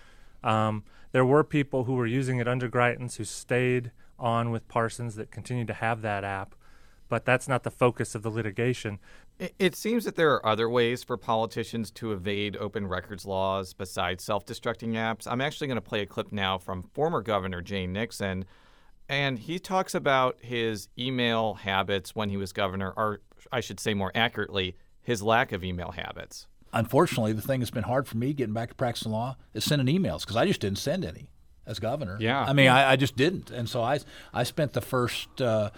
um, 0.43 0.85
there 1.13 1.25
were 1.25 1.43
people 1.43 1.85
who 1.85 1.95
were 1.95 2.07
using 2.07 2.39
it 2.39 2.47
under 2.47 2.69
Greitens 2.69 3.17
who 3.17 3.25
stayed 3.25 3.91
on 4.19 4.51
with 4.51 4.69
Parsons 4.69 5.17
that 5.17 5.31
continued 5.31 5.67
to 5.69 5.75
have 5.75 6.03
that 6.03 6.25
app, 6.25 6.55
but 7.09 7.25
that's 7.25 7.49
not 7.49 7.63
the 7.63 7.71
focus 7.71 8.15
of 8.15 8.23
the 8.23 8.31
litigation. 8.31 8.99
It 9.59 9.75
seems 9.75 10.05
that 10.05 10.15
there 10.15 10.33
are 10.33 10.47
other 10.47 10.69
ways 10.69 11.03
for 11.03 11.17
politicians 11.17 11.91
to 11.93 12.13
evade 12.13 12.57
open 12.57 12.87
records 12.87 13.27
laws 13.27 13.73
besides 13.73 14.23
self 14.23 14.47
destructing 14.47 14.93
apps. 14.93 15.27
I'm 15.29 15.41
actually 15.41 15.67
going 15.67 15.77
to 15.77 15.83
play 15.83 16.03
a 16.03 16.07
clip 16.07 16.31
now 16.31 16.57
from 16.57 16.85
former 16.95 17.21
Governor 17.21 17.61
Jay 17.61 17.87
Nixon. 17.87 18.45
And 19.09 19.39
he 19.39 19.59
talks 19.59 19.95
about 19.95 20.39
his 20.41 20.89
email 20.99 21.55
habits 21.55 22.15
when 22.15 22.31
he 22.31 22.37
was 22.37 22.53
governor, 22.53 22.93
or 22.97 23.21
I 23.53 23.61
should 23.61 23.81
say 23.81 23.93
more 23.93 24.13
accurately, 24.15 24.77
his 25.03 25.23
lack 25.23 25.53
of 25.53 25.63
email 25.63 25.91
habits 25.91 26.47
unfortunately, 26.75 27.33
the 27.33 27.43
thing 27.43 27.61
that's 27.61 27.71
been 27.71 27.85
hard 27.85 28.07
for 28.07 28.17
me 28.17 28.33
getting 28.33 28.55
back 28.55 28.69
to 28.69 28.75
practicing 28.75 29.13
law 29.13 29.37
is 29.55 29.65
sending 29.65 29.95
emails 29.95 30.21
because 30.21 30.37
I 30.37 30.47
just 30.47 30.61
didn't 30.61 30.79
send 30.79 31.05
any 31.05 31.29
as 31.67 31.79
governor. 31.79 32.19
Yeah. 32.21 32.43
I 32.43 32.53
mean, 32.53 32.69
I, 32.69 32.93
I 32.93 32.97
just 32.97 33.17
didn't. 33.17 33.51
And 33.51 33.69
so 33.69 33.83
I, 33.83 34.01
I 34.33 34.43
spent 34.43 34.75
the 34.75 34.81
first 34.81 35.41
uh, 35.41 35.71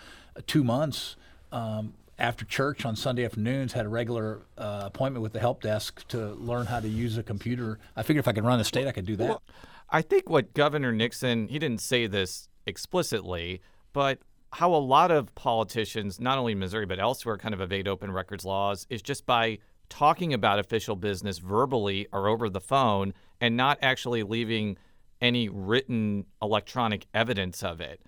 two 0.47 0.65
months 0.65 1.17
um, 1.53 1.95
after 2.19 2.45
church 2.45 2.85
on 2.85 2.97
Sunday 2.97 3.25
afternoons, 3.25 3.75
had 3.75 3.87
a 3.87 3.89
regular 3.89 4.41
uh, 4.57 4.83
appointment 4.87 5.23
with 5.23 5.33
the 5.33 5.41
help 5.41 5.63
desk 5.63 6.07
to 6.09 6.29
learn 6.35 6.67
how 6.67 6.81
to 6.81 6.89
use 6.89 7.19
a 7.19 7.23
computer. 7.23 7.79
I 7.95 8.03
figured 8.03 8.25
if 8.25 8.29
I 8.29 8.33
could 8.33 8.45
run 8.45 8.59
the 8.59 8.65
state, 8.65 8.87
I 8.87 8.93
could 8.93 9.07
do 9.07 9.17
that. 9.17 9.29
Well, 9.29 9.43
I 9.91 10.03
think 10.03 10.29
what 10.29 10.55
Governor 10.55 10.93
Nixon, 10.93 11.49
he 11.49 11.59
didn't 11.59 11.81
say 11.81 12.07
this 12.07 12.49
explicitly, 12.67 13.61
but 13.93 14.19
how 14.53 14.75
a 14.75 14.77
lot 14.77 15.11
of 15.11 15.35
politicians, 15.35 16.19
not 16.19 16.39
only 16.39 16.53
in 16.53 16.59
Missouri, 16.59 16.87
but 16.87 16.99
elsewhere, 16.99 17.37
kind 17.37 17.55
of 17.55 17.61
evade 17.61 17.87
open 17.87 18.11
records 18.11 18.45
laws 18.45 18.87
is 18.89 19.03
just 19.03 19.27
by 19.27 19.59
talking 19.89 20.33
about 20.33 20.59
official 20.59 20.97
business 20.97 21.39
verbally 21.39 22.07
or 22.13 22.29
over 22.29 22.49
the 22.49 22.61
phone 22.61 23.15
and 23.41 23.57
not 23.57 23.79
actually 23.83 24.23
leaving 24.23 24.77
any 25.21 25.49
written 25.49 26.27
electronic 26.43 27.07
evidence 27.15 27.63
of 27.63 27.81
it. 27.81 28.01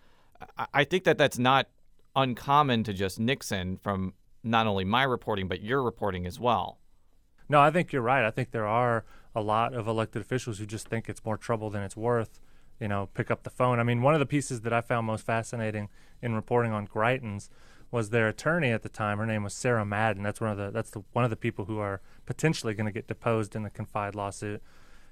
I 0.73 0.85
think 0.85 1.05
that 1.05 1.19
that's 1.19 1.39
not 1.39 1.69
uncommon 2.15 2.85
to 2.85 2.93
just 2.93 3.19
Nixon 3.19 3.77
from 3.77 4.15
not 4.43 4.67
only 4.67 4.85
my 4.85 5.03
reporting, 5.03 5.49
but 5.49 5.63
your 5.63 5.83
reporting 5.83 6.27
as 6.27 6.39
well. 6.39 6.79
No, 7.49 7.61
I 7.61 7.71
think 7.71 7.93
you're 7.93 8.03
right. 8.03 8.25
I 8.25 8.31
think 8.31 8.51
there 8.51 8.67
are 8.67 9.05
a 9.35 9.41
lot 9.41 9.75
of 9.75 9.87
elected 9.87 10.23
officials 10.23 10.59
who 10.59 10.67
just 10.67 10.89
think 10.89 11.09
it's 11.09 11.25
more 11.25 11.37
trouble 11.37 11.71
than 11.71 11.83
it's 11.83 11.97
worth, 11.97 12.41
you 12.81 12.89
know, 12.89 13.09
pick 13.15 13.31
up 13.31 13.43
the 13.43 13.51
phone. 13.51 13.79
I 13.79 13.83
mean, 13.85 14.03
one 14.03 14.15
of 14.15 14.21
the 14.21 14.27
pieces 14.27 14.61
that 14.63 14.73
I 14.73 14.81
found 14.81 15.07
most 15.07 15.25
fascinating 15.25 15.89
in 16.21 16.35
reporting 16.35 16.73
on 16.73 16.87
Greitens 16.87 17.49
was 17.91 18.11
their 18.11 18.29
attorney 18.29 18.71
at 18.71 18.83
the 18.83 18.89
time. 18.89 19.19
Her 19.19 19.27
name 19.27 19.45
was 19.45 19.55
Sarah 19.55 19.85
Madden. 19.85 20.23
That's 20.23 20.41
one 20.41 20.51
of 20.51 20.59
the 20.59 20.71
that's 20.71 20.91
the 20.91 21.03
one 21.13 21.25
of 21.25 21.31
the 21.31 21.37
people 21.37 21.65
who 21.65 21.79
are 21.79 22.01
potentially 22.27 22.75
going 22.75 22.87
to 22.87 22.93
get 22.93 23.07
deposed 23.07 23.57
in 23.57 23.63
the 23.63 23.71
Confide 23.71 24.15
lawsuit. 24.15 24.63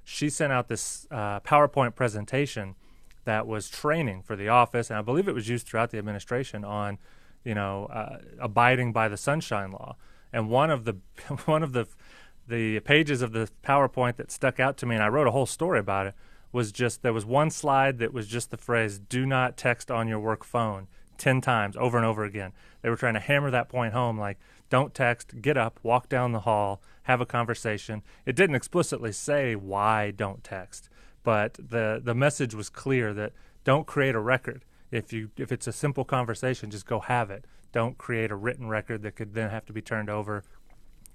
She 0.05 0.29
sent 0.29 0.53
out 0.53 0.69
this 0.69 1.07
uh, 1.11 1.41
PowerPoint 1.41 1.95
presentation 1.95 2.77
that 3.25 3.47
was 3.47 3.69
training 3.69 4.23
for 4.23 4.37
the 4.37 4.49
office, 4.49 4.91
and 4.91 4.99
I 4.99 5.03
believe 5.03 5.27
it 5.27 5.35
was 5.35 5.49
used 5.49 5.67
throughout 5.67 5.91
the 5.91 5.99
administration 5.99 6.65
on, 6.65 6.99
you 7.45 7.55
know, 7.55 7.87
uh, 7.87 8.19
abiding 8.39 8.93
by 8.93 9.09
the 9.09 9.17
Sunshine 9.17 9.73
Law. 9.73 9.97
And 10.33 10.49
one 10.49 10.71
of 10.71 10.85
the 10.85 10.97
one 11.47 11.63
of 11.63 11.73
the 11.73 11.87
the 12.49 12.81
pages 12.81 13.23
of 13.23 13.33
the 13.33 13.49
PowerPoint 13.65 14.17
that 14.17 14.31
stuck 14.31 14.61
out 14.61 14.77
to 14.79 14.87
me, 14.87 14.95
and 14.95 15.03
I 15.03 15.09
wrote 15.09 15.27
a 15.27 15.33
whole 15.33 15.47
story 15.47 15.81
about 15.81 16.07
it, 16.07 16.15
was 16.53 16.73
just 16.73 17.03
there 17.03 17.13
was 17.13 17.25
one 17.25 17.51
slide 17.51 17.99
that 17.99 18.13
was 18.13 18.29
just 18.29 18.51
the 18.51 18.57
phrase 18.57 18.99
"Do 18.99 19.25
not 19.25 19.57
text 19.57 19.91
on 19.91 20.09
your 20.09 20.21
work 20.21 20.45
phone" 20.45 20.89
ten 21.19 21.41
times 21.41 21.77
over 21.77 21.97
and 21.97 22.07
over 22.07 22.25
again. 22.25 22.53
They 22.83 22.91
were 22.91 22.97
trying 22.97 23.15
to 23.15 23.21
hammer 23.21 23.51
that 23.51 23.69
point 23.69 23.93
home, 23.93 24.19
like 24.19 24.39
don't 24.69 24.95
text, 24.95 25.41
get 25.41 25.57
up, 25.57 25.79
walk 25.83 26.09
down 26.09 26.33
the 26.33 26.41
hall, 26.41 26.83
have 27.05 27.21
a 27.21 27.27
conversation. 27.27 28.03
It 28.25 28.37
didn't 28.37 28.57
explicitly 28.57 29.13
say 29.13 29.55
why 29.55 30.11
don't 30.11 30.43
text 30.43 30.89
but 31.27 31.55
the 31.55 32.01
the 32.03 32.15
message 32.15 32.55
was 32.55 32.71
clear 32.71 33.13
that 33.13 33.33
don't 33.65 33.85
create 33.85 34.15
a 34.15 34.21
record. 34.21 34.65
If 34.93 35.13
you 35.13 35.31
if 35.37 35.51
it's 35.51 35.67
a 35.67 35.73
simple 35.73 36.05
conversation, 36.05 36.71
just 36.71 36.87
go 36.87 37.01
have 37.01 37.33
it. 37.33 37.47
Don't 37.73 37.99
create 37.99 38.31
a 38.31 38.37
written 38.37 38.69
record 38.69 39.03
that 39.03 39.17
could 39.17 39.35
then 39.35 39.51
have 39.51 39.67
to 39.67 39.73
be 39.73 39.83
turned 39.83 40.09
over. 40.09 40.45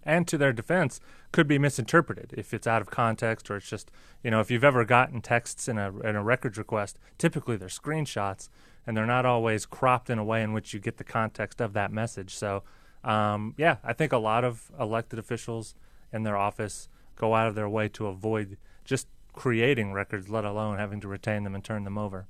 And 0.03 0.27
to 0.27 0.37
their 0.37 0.51
defense, 0.51 0.99
could 1.31 1.47
be 1.47 1.57
misinterpreted 1.57 2.33
if 2.35 2.53
it's 2.53 2.67
out 2.67 2.81
of 2.81 2.89
context 2.89 3.49
or 3.49 3.55
it's 3.55 3.69
just 3.69 3.89
you 4.21 4.29
know 4.29 4.41
if 4.41 4.51
you've 4.51 4.65
ever 4.65 4.83
gotten 4.83 5.21
texts 5.21 5.69
in 5.69 5.77
a 5.77 5.97
in 6.01 6.17
a 6.17 6.23
records 6.23 6.57
request, 6.57 6.99
typically 7.17 7.55
they're 7.55 7.69
screenshots 7.69 8.49
and 8.85 8.95
they're 8.95 9.05
not 9.05 9.25
always 9.25 9.65
cropped 9.65 10.09
in 10.09 10.17
a 10.17 10.23
way 10.23 10.41
in 10.41 10.53
which 10.53 10.73
you 10.73 10.79
get 10.79 10.97
the 10.97 11.03
context 11.03 11.61
of 11.61 11.73
that 11.73 11.91
message. 11.91 12.35
So 12.35 12.63
um, 13.03 13.55
yeah, 13.57 13.77
I 13.83 13.93
think 13.93 14.11
a 14.11 14.17
lot 14.17 14.43
of 14.43 14.71
elected 14.79 15.19
officials 15.19 15.75
in 16.11 16.23
their 16.23 16.37
office 16.37 16.89
go 17.15 17.35
out 17.35 17.47
of 17.47 17.55
their 17.55 17.69
way 17.69 17.87
to 17.89 18.07
avoid 18.07 18.57
just 18.83 19.07
creating 19.33 19.93
records, 19.93 20.29
let 20.29 20.45
alone 20.45 20.77
having 20.77 20.99
to 21.01 21.07
retain 21.07 21.43
them 21.43 21.55
and 21.55 21.63
turn 21.63 21.83
them 21.83 21.97
over. 21.97 22.27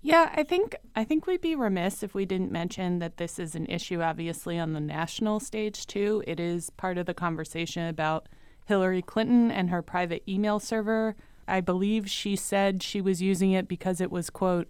Yeah, 0.00 0.30
I 0.34 0.44
think 0.44 0.76
I 0.94 1.02
think 1.02 1.26
we'd 1.26 1.40
be 1.40 1.56
remiss 1.56 2.02
if 2.02 2.14
we 2.14 2.24
didn't 2.24 2.52
mention 2.52 3.00
that 3.00 3.16
this 3.16 3.38
is 3.38 3.54
an 3.56 3.66
issue 3.66 4.00
obviously 4.00 4.58
on 4.58 4.72
the 4.72 4.80
national 4.80 5.40
stage 5.40 5.86
too. 5.86 6.22
It 6.26 6.38
is 6.38 6.70
part 6.70 6.98
of 6.98 7.06
the 7.06 7.14
conversation 7.14 7.86
about 7.86 8.28
Hillary 8.66 9.02
Clinton 9.02 9.50
and 9.50 9.70
her 9.70 9.82
private 9.82 10.22
email 10.28 10.60
server. 10.60 11.16
I 11.48 11.60
believe 11.60 12.08
she 12.08 12.36
said 12.36 12.82
she 12.82 13.00
was 13.00 13.22
using 13.22 13.52
it 13.52 13.66
because 13.66 14.00
it 14.00 14.12
was 14.12 14.30
quote 14.30 14.68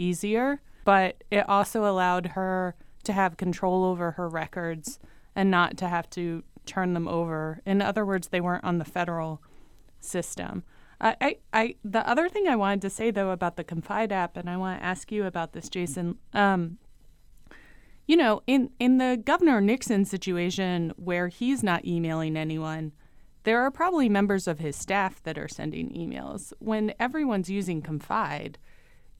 easier, 0.00 0.60
but 0.84 1.22
it 1.30 1.48
also 1.48 1.84
allowed 1.84 2.28
her 2.28 2.74
to 3.04 3.12
have 3.12 3.36
control 3.36 3.84
over 3.84 4.12
her 4.12 4.28
records 4.28 4.98
and 5.34 5.50
not 5.50 5.76
to 5.78 5.88
have 5.88 6.08
to 6.10 6.42
turn 6.66 6.94
them 6.94 7.08
over. 7.08 7.60
In 7.64 7.82
other 7.82 8.04
words, 8.04 8.28
they 8.28 8.40
weren't 8.40 8.64
on 8.64 8.78
the 8.78 8.84
federal 8.84 9.42
system. 10.00 10.64
I, 11.02 11.36
I, 11.54 11.76
the 11.82 12.06
other 12.06 12.28
thing 12.28 12.46
I 12.46 12.56
wanted 12.56 12.82
to 12.82 12.90
say 12.90 13.10
though 13.10 13.30
about 13.30 13.56
the 13.56 13.64
Confide 13.64 14.12
app, 14.12 14.36
and 14.36 14.50
I 14.50 14.58
want 14.58 14.80
to 14.80 14.84
ask 14.84 15.10
you 15.10 15.24
about 15.24 15.52
this, 15.52 15.70
Jason. 15.70 16.18
Um, 16.34 16.76
you 18.06 18.16
know, 18.16 18.42
in 18.46 18.70
in 18.78 18.98
the 18.98 19.20
Governor 19.24 19.62
Nixon 19.62 20.04
situation 20.04 20.92
where 20.96 21.28
he's 21.28 21.62
not 21.62 21.86
emailing 21.86 22.36
anyone, 22.36 22.92
there 23.44 23.62
are 23.62 23.70
probably 23.70 24.10
members 24.10 24.46
of 24.46 24.58
his 24.58 24.76
staff 24.76 25.22
that 25.22 25.38
are 25.38 25.48
sending 25.48 25.88
emails. 25.90 26.52
When 26.58 26.92
everyone's 27.00 27.48
using 27.48 27.80
Confide, 27.80 28.58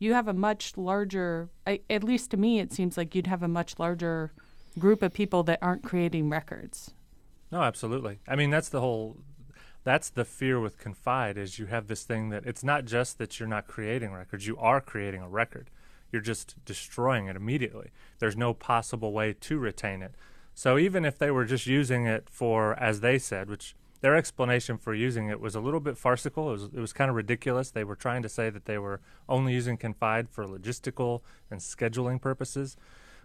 you 0.01 0.15
have 0.15 0.27
a 0.27 0.33
much 0.33 0.77
larger. 0.77 1.51
At 1.67 2.03
least 2.03 2.33
to 2.33 2.37
me, 2.37 2.59
it 2.59 2.73
seems 2.73 2.97
like 2.97 3.15
you'd 3.15 3.29
have 3.29 3.45
a 3.45 3.49
much 3.49 3.79
larger 3.79 4.33
group 4.79 5.03
of 5.03 5.13
people 5.13 5.45
that 5.45 5.61
aren't 5.63 5.85
creating 5.85 6.29
records. 6.29 6.93
No, 7.53 7.63
absolutely. 7.63 8.19
I 8.27 8.35
mean, 8.35 8.51
that's 8.51 8.71
the 8.71 8.81
whole 8.81 9.19
that's 9.85 10.11
the 10.11 10.25
fear 10.25 10.61
with 10.61 10.79
confide 10.79 11.39
is 11.39 11.59
you 11.59 11.67
have 11.67 11.87
this 11.87 12.03
thing 12.03 12.29
that 12.31 12.45
it's 12.45 12.65
not 12.65 12.85
just 12.85 13.19
that 13.19 13.39
you're 13.39 13.49
not 13.49 13.67
creating 13.67 14.13
records 14.13 14.47
you 14.47 14.57
are 14.59 14.79
creating 14.81 15.23
a 15.23 15.29
record 15.29 15.71
you're 16.13 16.21
just 16.21 16.55
destroying 16.67 17.29
it 17.29 17.35
immediately 17.37 17.91
there's 18.19 18.37
no 18.37 18.53
possible 18.53 19.13
way 19.13 19.33
to 19.33 19.59
retain 19.59 20.03
it 20.03 20.15
so 20.55 20.77
even 20.77 21.07
if 21.07 21.19
they 21.19 21.31
were 21.31 21.47
just 21.47 21.67
using 21.67 22.07
it 22.07 22.29
for 22.29 22.75
as 22.79 23.01
they 23.01 23.19
said 23.19 23.49
which 23.49 23.75
their 24.01 24.17
explanation 24.17 24.79
for 24.79 24.95
using 24.95 25.29
it 25.29 25.41
was 25.41 25.55
a 25.55 25.61
little 25.61 25.81
bit 25.81 25.97
farcical 25.97 26.49
it 26.51 26.53
was, 26.53 26.65
it 26.65 26.81
was 26.81 26.93
kind 26.93 27.11
of 27.11 27.17
ridiculous 27.17 27.71
they 27.71 27.85
were 27.85 27.97
trying 27.97 28.23
to 28.23 28.29
say 28.29 28.51
that 28.51 28.65
they 28.65 28.79
were 28.79 29.01
only 29.29 29.53
using 29.53 29.77
confide 29.77 30.29
for 30.29 30.47
logistical 30.47 31.21
and 31.51 31.61
scheduling 31.61 32.21
purposes 32.21 32.77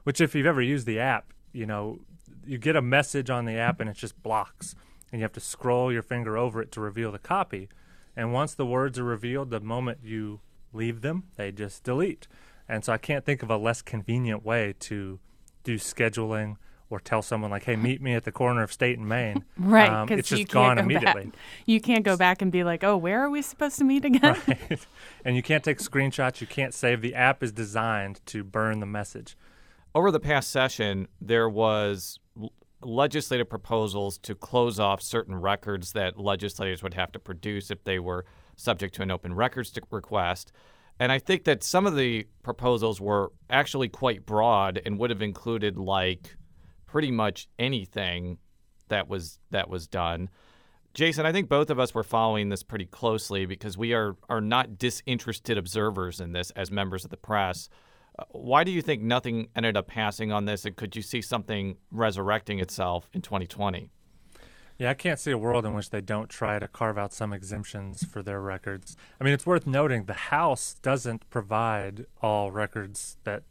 which 0.03 0.21
if 0.21 0.35
you've 0.35 0.45
ever 0.45 0.61
used 0.61 0.85
the 0.85 0.99
app 0.99 1.33
you 1.53 1.65
know 1.65 1.99
you 2.45 2.57
get 2.57 2.75
a 2.75 2.81
message 2.81 3.29
on 3.29 3.45
the 3.45 3.57
app 3.57 3.79
and 3.79 3.89
it 3.89 3.95
just 3.95 4.21
blocks 4.21 4.75
and 5.11 5.19
you 5.19 5.23
have 5.23 5.33
to 5.33 5.39
scroll 5.39 5.91
your 5.91 6.01
finger 6.01 6.37
over 6.37 6.61
it 6.61 6.71
to 6.73 6.81
reveal 6.81 7.11
the 7.11 7.19
copy. 7.19 7.69
And 8.15 8.33
once 8.33 8.53
the 8.53 8.65
words 8.65 8.97
are 8.99 9.03
revealed, 9.03 9.49
the 9.49 9.59
moment 9.59 9.99
you 10.03 10.41
leave 10.73 11.01
them, 11.01 11.23
they 11.35 11.51
just 11.51 11.83
delete. 11.83 12.27
And 12.67 12.83
so 12.83 12.93
I 12.93 12.97
can't 12.97 13.25
think 13.25 13.43
of 13.43 13.49
a 13.49 13.57
less 13.57 13.81
convenient 13.81 14.43
way 14.43 14.73
to 14.79 15.19
do 15.63 15.75
scheduling 15.75 16.57
or 16.89 16.99
tell 16.99 17.21
someone 17.21 17.51
like, 17.51 17.63
"Hey, 17.63 17.75
meet 17.75 18.01
me 18.01 18.13
at 18.13 18.23
the 18.23 18.31
corner 18.31 18.63
of 18.63 18.71
State 18.71 18.97
and 18.97 19.07
Main." 19.07 19.43
right, 19.57 20.05
because 20.05 20.11
um, 20.13 20.19
it's 20.19 20.29
just 20.29 20.39
you 20.39 20.45
gone 20.45 20.77
go 20.77 20.83
immediately. 20.83 21.25
Back. 21.25 21.35
You 21.65 21.81
can't 21.81 22.03
go 22.05 22.17
back 22.17 22.41
and 22.41 22.51
be 22.51 22.63
like, 22.63 22.83
"Oh, 22.83 22.97
where 22.97 23.23
are 23.23 23.29
we 23.29 23.41
supposed 23.41 23.77
to 23.79 23.83
meet 23.83 24.05
again?" 24.05 24.35
Right. 24.47 24.85
and 25.23 25.35
you 25.35 25.43
can't 25.43 25.63
take 25.63 25.79
screenshots. 25.79 26.41
You 26.41 26.47
can't 26.47 26.73
save. 26.73 27.01
The 27.01 27.15
app 27.15 27.41
is 27.43 27.51
designed 27.51 28.21
to 28.27 28.43
burn 28.43 28.79
the 28.79 28.85
message. 28.85 29.37
Over 29.93 30.11
the 30.11 30.19
past 30.19 30.49
session, 30.49 31.07
there 31.21 31.49
was 31.49 32.19
legislative 32.81 33.49
proposals 33.49 34.17
to 34.19 34.35
close 34.35 34.79
off 34.79 35.01
certain 35.01 35.35
records 35.35 35.93
that 35.93 36.19
legislators 36.19 36.83
would 36.83 36.93
have 36.93 37.11
to 37.13 37.19
produce 37.19 37.71
if 37.71 37.83
they 37.83 37.99
were 37.99 38.25
subject 38.55 38.95
to 38.95 39.01
an 39.01 39.11
open 39.11 39.33
records 39.33 39.73
request. 39.91 40.51
And 40.99 41.11
I 41.11 41.19
think 41.19 41.43
that 41.43 41.63
some 41.63 41.85
of 41.85 41.95
the 41.95 42.27
proposals 42.43 43.01
were 43.01 43.31
actually 43.49 43.89
quite 43.89 44.25
broad 44.25 44.81
and 44.85 44.97
would 44.97 45.09
have 45.09 45.21
included 45.21 45.77
like 45.77 46.37
pretty 46.95 47.11
much 47.11 47.49
anything 47.59 48.37
that 48.87 49.09
was 49.09 49.37
that 49.51 49.69
was 49.69 49.85
done. 49.85 50.29
Jason, 50.93 51.25
I 51.25 51.33
think 51.33 51.49
both 51.49 51.69
of 51.69 51.77
us 51.77 51.93
were 51.93 52.05
following 52.05 52.47
this 52.47 52.63
pretty 52.63 52.85
closely 52.85 53.45
because 53.45 53.77
we 53.77 53.91
are 53.91 54.15
are 54.29 54.39
not 54.39 54.77
disinterested 54.77 55.57
observers 55.57 56.21
in 56.21 56.31
this 56.31 56.51
as 56.51 56.71
members 56.71 57.03
of 57.03 57.11
the 57.11 57.17
press. 57.17 57.67
Uh, 58.17 58.23
why 58.29 58.63
do 58.63 58.71
you 58.71 58.81
think 58.81 59.01
nothing 59.01 59.49
ended 59.57 59.75
up 59.75 59.87
passing 59.87 60.31
on 60.31 60.45
this, 60.45 60.63
and 60.63 60.77
could 60.77 60.95
you 60.95 61.01
see 61.01 61.21
something 61.21 61.75
resurrecting 61.91 62.59
itself 62.59 63.09
in 63.11 63.21
2020? 63.21 63.89
Yeah, 64.77 64.91
I 64.91 64.93
can't 64.93 65.19
see 65.19 65.31
a 65.31 65.37
world 65.37 65.65
in 65.65 65.73
which 65.73 65.89
they 65.89 65.99
don't 65.99 66.29
try 66.29 66.59
to 66.59 66.67
carve 66.69 66.97
out 66.97 67.11
some 67.11 67.33
exemptions 67.33 68.05
for 68.05 68.23
their 68.23 68.39
records. 68.39 68.95
I 69.19 69.25
mean, 69.25 69.33
it's 69.33 69.45
worth 69.45 69.67
noting 69.67 70.05
the 70.05 70.13
House 70.13 70.75
doesn't 70.81 71.29
provide 71.29 72.05
all 72.21 72.51
records 72.51 73.17
that 73.25 73.43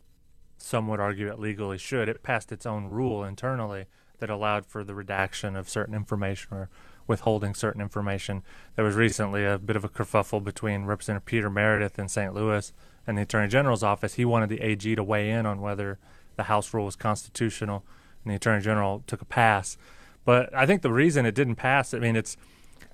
some 0.64 0.88
would 0.88 1.00
argue 1.00 1.29
it 1.29 1.38
legally 1.38 1.79
should. 1.79 2.09
It 2.09 2.22
passed 2.22 2.53
its 2.53 2.66
own 2.66 2.88
rule 2.88 3.22
internally 3.24 3.87
that 4.18 4.31
allowed 4.31 4.66
for 4.66 4.85
the 4.85 4.94
redaction 4.94 5.57
of 5.57 5.68
certain 5.68 5.94
information 5.94 6.48
or 6.53 6.68
withholding 7.07 7.55
certain 7.55 7.83
information. 7.83 8.42
There 8.77 8.85
was 8.85 8.94
recently 8.94 9.44
a 9.44 9.59
bit 9.59 9.77
of 9.77 9.85
a 9.85 9.88
kerfuffle 9.88 10.42
between 10.42 10.85
Representative 10.85 11.27
Peter 11.27 11.50
Meredith 11.50 11.98
in 11.98 12.09
St. 12.09 12.35
Louis 12.35 12.72
and 13.07 13.18
the 13.18 13.22
Attorney 13.22 13.48
General's 13.48 13.83
office, 13.83 14.14
he 14.14 14.24
wanted 14.24 14.48
the 14.48 14.61
AG 14.61 14.94
to 14.94 15.05
weigh 15.05 15.31
in 15.31 15.46
on 15.46 15.61
whether 15.61 15.98
the 16.37 16.44
House 16.44 16.72
rule 16.72 16.87
was 16.87 16.96
constitutional, 16.96 17.85
and 18.24 18.33
the 18.33 18.37
Attorney 18.37 18.62
General 18.62 19.03
took 19.07 19.20
a 19.20 19.27
pass. 19.27 19.77
But 20.24 20.55
I 20.55 20.64
think 20.66 20.83
the 20.83 20.92
reason 20.92 21.27
it 21.27 21.35
didn't 21.35 21.57
pass, 21.57 21.92
I 21.92 21.98
mean, 21.98 22.16
it's, 22.16 22.37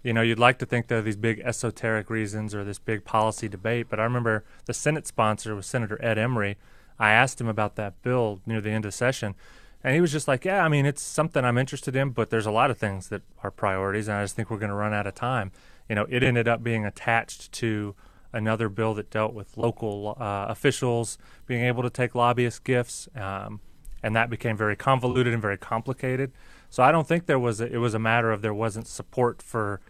you 0.02 0.12
know, 0.12 0.22
you'd 0.22 0.38
like 0.38 0.58
to 0.58 0.66
think 0.66 0.88
there 0.88 0.98
are 0.98 1.02
these 1.02 1.16
big 1.16 1.40
esoteric 1.44 2.10
reasons 2.10 2.54
or 2.54 2.64
this 2.64 2.78
big 2.78 3.04
policy 3.04 3.48
debate, 3.48 3.86
but 3.88 4.00
I 4.00 4.04
remember 4.04 4.44
the 4.66 4.74
Senate 4.74 5.06
sponsor 5.06 5.54
was 5.54 5.66
Senator 5.66 6.02
Ed 6.04 6.18
Emery. 6.18 6.56
I 7.00 7.10
asked 7.10 7.40
him 7.40 7.48
about 7.48 7.74
that 7.76 8.00
bill 8.02 8.40
near 8.46 8.60
the 8.60 8.70
end 8.70 8.84
of 8.84 8.94
session, 8.94 9.34
and 9.82 9.94
he 9.94 10.00
was 10.00 10.12
just 10.12 10.28
like, 10.28 10.44
"Yeah, 10.44 10.64
I 10.64 10.68
mean, 10.68 10.86
it's 10.86 11.02
something 11.02 11.44
I'm 11.44 11.58
interested 11.58 11.96
in, 11.96 12.10
but 12.10 12.30
there's 12.30 12.46
a 12.46 12.50
lot 12.50 12.70
of 12.70 12.78
things 12.78 13.08
that 13.08 13.22
are 13.42 13.50
priorities, 13.50 14.06
and 14.06 14.18
I 14.18 14.22
just 14.22 14.36
think 14.36 14.50
we're 14.50 14.58
going 14.58 14.70
to 14.70 14.76
run 14.76 14.94
out 14.94 15.06
of 15.06 15.14
time." 15.14 15.50
You 15.88 15.96
know, 15.96 16.06
it 16.08 16.22
ended 16.22 16.46
up 16.46 16.62
being 16.62 16.84
attached 16.84 17.50
to 17.52 17.96
another 18.32 18.68
bill 18.68 18.94
that 18.94 19.10
dealt 19.10 19.34
with 19.34 19.56
local 19.56 20.16
uh, 20.20 20.46
officials 20.48 21.18
being 21.46 21.64
able 21.64 21.82
to 21.82 21.90
take 21.90 22.14
lobbyist 22.14 22.62
gifts, 22.62 23.08
um, 23.16 23.60
and 24.02 24.14
that 24.14 24.30
became 24.30 24.56
very 24.56 24.76
convoluted 24.76 25.32
and 25.32 25.42
very 25.42 25.58
complicated. 25.58 26.32
So 26.68 26.82
I 26.82 26.92
don't 26.92 27.08
think 27.08 27.26
there 27.26 27.38
was 27.38 27.60
a, 27.60 27.66
it 27.66 27.78
was 27.78 27.94
a 27.94 27.98
matter 27.98 28.30
of 28.30 28.42
there 28.42 28.54
wasn't 28.54 28.86
support 28.86 29.42
for 29.42 29.80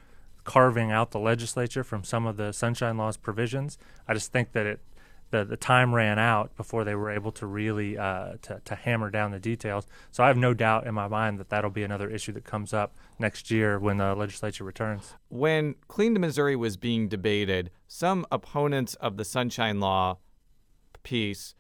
carving 0.45 0.91
out 0.91 1.11
the 1.11 1.19
legislature 1.19 1.85
from 1.85 2.03
some 2.03 2.27
of 2.27 2.37
the 2.37 2.53
Sunshine 2.53 2.97
Law's 2.97 3.17
provisions. 3.17 3.77
I 4.09 4.15
just 4.15 4.33
think 4.33 4.53
that 4.53 4.67
it 4.67 4.81
the, 5.31 5.45
the 5.45 5.57
time 5.57 5.95
ran 5.95 6.19
out 6.19 6.57
before 6.57 6.85
they 6.85 6.95
were 6.95 7.11
able 7.11 7.33
to 7.33 7.47
really 7.47 7.97
uh, 7.97 8.35
to, 8.43 8.61
to 8.65 8.75
hammer 8.75 9.11
down 9.11 9.31
the 9.31 9.39
details. 9.39 9.87
So 10.11 10.25
I 10.25 10.29
have 10.29 10.37
no 10.37 10.55
doubt 10.55 10.87
in 10.87 10.95
my 10.95 11.09
mind 11.09 11.39
that 11.39 11.49
that'll 11.51 11.71
be 11.71 11.85
another 11.85 12.11
issue 12.11 12.33
that 12.33 12.45
comes 12.45 12.73
up 12.73 12.95
next 13.19 13.51
year 13.51 13.79
when 13.79 13.99
the 13.99 14.15
legislature 14.15 14.65
returns. 14.65 15.15
When 15.29 15.77
Clean 15.89 16.13
Missouri 16.21 16.57
was 16.57 16.77
being 16.77 17.09
debated, 17.09 17.71
some 17.87 18.27
opponents 18.31 18.95
of 18.95 19.17
the 19.17 19.25
Sunshine 19.25 19.81
Law 19.81 20.19
piece 21.03 21.55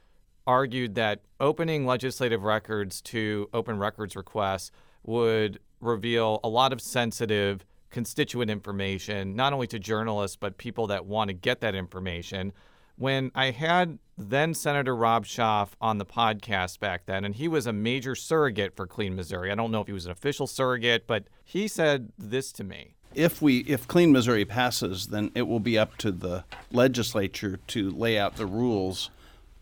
argued 0.46 0.94
that 0.96 1.20
opening 1.38 1.86
legislative 1.86 2.42
records 2.42 3.00
to 3.00 3.48
open 3.54 3.78
records 3.78 4.16
requests 4.16 4.72
would 5.04 5.60
reveal 5.80 6.40
a 6.42 6.48
lot 6.48 6.72
of 6.72 6.80
sensitive 6.80 7.64
constituent 7.90 8.50
information, 8.50 9.34
not 9.34 9.52
only 9.52 9.66
to 9.66 9.78
journalists, 9.78 10.36
but 10.36 10.58
people 10.58 10.86
that 10.86 11.06
want 11.06 11.28
to 11.28 11.34
get 11.34 11.60
that 11.60 11.74
information 11.74 12.52
when 13.00 13.32
I 13.34 13.50
had 13.50 13.98
then 14.18 14.52
Senator 14.52 14.94
Rob 14.94 15.24
Schaaf 15.24 15.70
on 15.80 15.96
the 15.96 16.04
podcast 16.04 16.80
back 16.80 17.06
then, 17.06 17.24
and 17.24 17.34
he 17.34 17.48
was 17.48 17.66
a 17.66 17.72
major 17.72 18.14
surrogate 18.14 18.76
for 18.76 18.86
Clean 18.86 19.16
Missouri. 19.16 19.50
I 19.50 19.54
don't 19.54 19.70
know 19.70 19.80
if 19.80 19.86
he 19.86 19.94
was 19.94 20.04
an 20.04 20.12
official 20.12 20.46
surrogate, 20.46 21.06
but 21.06 21.24
he 21.42 21.66
said 21.66 22.12
this 22.18 22.52
to 22.52 22.62
me. 22.62 22.96
If 23.14 23.40
we 23.40 23.60
if 23.60 23.88
Clean 23.88 24.12
Missouri 24.12 24.44
passes, 24.44 25.06
then 25.06 25.30
it 25.34 25.48
will 25.48 25.60
be 25.60 25.78
up 25.78 25.96
to 25.96 26.12
the 26.12 26.44
legislature 26.70 27.58
to 27.68 27.90
lay 27.90 28.18
out 28.18 28.36
the 28.36 28.44
rules 28.44 29.08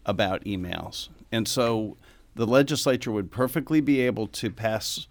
about 0.05 0.45
emails. 0.45 1.09
And 1.31 1.47
so 1.47 1.97
the 2.35 2.47
legislature 2.47 3.13
would 3.13 3.31
perfectly 3.31 3.81
be 3.81 4.01
able 4.01 4.27
to 4.27 4.51
pass 4.51 5.07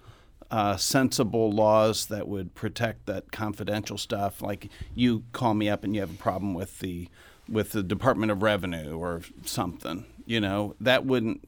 uh, 0.51 0.75
sensible 0.75 1.49
laws 1.49 2.07
that 2.07 2.27
would 2.27 2.55
protect 2.55 3.05
that 3.05 3.31
confidential 3.31 3.97
stuff. 3.97 4.41
Like 4.41 4.69
you 4.93 5.23
call 5.31 5.53
me 5.53 5.69
up 5.69 5.85
and 5.85 5.95
you 5.95 6.01
have 6.01 6.11
a 6.11 6.17
problem 6.17 6.53
with 6.53 6.79
the 6.79 7.07
with 7.49 7.71
the 7.71 7.83
Department 7.83 8.31
of 8.31 8.43
Revenue 8.43 8.97
or 8.97 9.21
something, 9.43 10.05
you 10.25 10.39
know, 10.39 10.75
that 10.79 11.05
wouldn't 11.05 11.47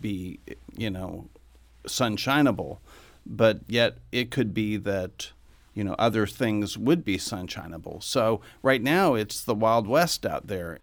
be, 0.00 0.40
you 0.76 0.90
know, 0.90 1.28
sunshineable. 1.86 2.78
But 3.24 3.60
yet 3.68 3.98
it 4.10 4.30
could 4.30 4.54
be 4.54 4.76
that, 4.78 5.32
you 5.74 5.84
know, 5.84 5.94
other 5.98 6.26
things 6.26 6.78
would 6.78 7.04
be 7.04 7.18
sunshineable. 7.18 8.02
So 8.02 8.40
right 8.62 8.82
now 8.82 9.14
it's 9.14 9.44
the 9.44 9.54
Wild 9.54 9.86
West 9.86 10.24
out 10.24 10.46
there. 10.46 10.80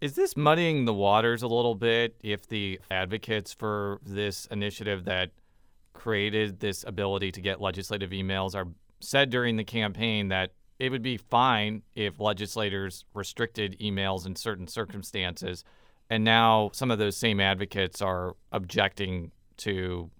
Is 0.00 0.14
this 0.14 0.36
muddying 0.36 0.84
the 0.84 0.94
waters 0.94 1.42
a 1.42 1.48
little 1.48 1.74
bit 1.74 2.16
if 2.22 2.46
the 2.46 2.80
advocates 2.90 3.52
for 3.52 4.00
this 4.04 4.46
initiative 4.46 5.04
that 5.04 5.30
created 5.94 6.60
this 6.60 6.84
ability 6.84 7.32
to 7.32 7.40
get 7.40 7.60
legislative 7.60 8.10
emails 8.10 8.54
are 8.54 8.68
said 9.00 9.30
during 9.30 9.56
the 9.56 9.64
campaign 9.64 10.28
that 10.28 10.52
it 10.78 10.90
would 10.90 11.02
be 11.02 11.16
fine 11.16 11.82
if 11.94 12.20
legislators 12.20 13.04
restricted 13.14 13.76
emails 13.80 14.26
in 14.26 14.36
certain 14.36 14.68
circumstances. 14.68 15.64
And 16.10 16.22
now 16.22 16.70
some 16.72 16.90
of 16.90 16.98
those 16.98 17.16
same 17.16 17.40
advocates 17.40 18.00
are 18.02 18.36
objecting 18.52 19.32
to 19.58 20.10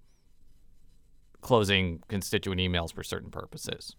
closing 1.42 2.02
constituent 2.08 2.60
emails 2.60 2.92
for 2.92 3.02
certain 3.02 3.30
purposes. 3.30 3.94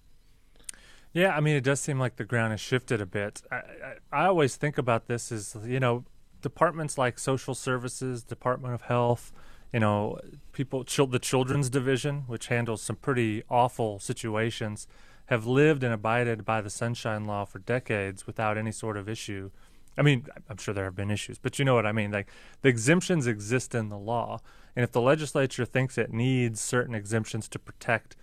Yeah, 1.14 1.36
I 1.36 1.40
mean, 1.40 1.56
it 1.56 1.64
does 1.64 1.80
seem 1.80 2.00
like 2.00 2.18
the 2.18 2.26
ground 2.26 2.52
has 2.52 2.60
shifted 2.60 3.00
a 3.02 3.06
bit. 3.06 3.42
I, 3.52 3.56
I, 3.56 3.96
I 4.12 4.26
always 4.26 4.56
think 4.56 4.78
about 4.78 5.08
this 5.08 5.32
as, 5.32 5.56
you 5.66 5.80
know, 5.80 6.04
departments 6.42 6.98
like 6.98 7.18
social 7.18 7.56
services, 7.56 8.24
Department 8.24 8.74
of 8.74 8.82
Health, 8.82 9.32
you 9.72 9.80
know, 9.80 10.20
people, 10.52 10.84
the 10.84 11.20
Children's 11.20 11.70
Division, 11.70 12.24
which 12.28 12.48
handles 12.48 12.82
some 12.82 12.98
pretty 12.98 13.44
awful 13.50 14.00
situations 14.00 14.88
have 15.28 15.46
lived 15.46 15.84
and 15.84 15.94
abided 15.94 16.44
by 16.44 16.62
the 16.62 16.70
Sunshine 16.70 17.26
Law 17.26 17.46
for 17.46 17.60
decades 17.60 18.26
without 18.26 18.58
any 18.58 18.72
sort 18.72 18.98
of 18.98 19.08
issue. 19.08 19.52
I 19.98 20.02
mean, 20.02 20.28
I'm 20.50 20.58
sure 20.58 20.74
there 20.74 20.86
have 20.86 20.96
been 20.96 21.12
issues, 21.12 21.38
but 21.38 21.58
you 21.60 21.66
know 21.66 21.76
what 21.76 21.86
I 21.86 21.92
mean. 21.92 22.12
Like 22.12 22.30
the 22.62 22.70
exemptions 22.70 23.28
exist 23.28 23.74
in 23.76 23.90
the 23.90 23.98
law, 23.98 24.40
and 24.76 24.84
if 24.84 24.92
the 24.92 25.02
legislature 25.02 25.66
thinks 25.66 25.98
it 25.98 26.12
needs 26.12 26.62
certain 26.62 26.96
exemptions 26.96 27.48
to 27.50 27.60
protect 27.60 28.16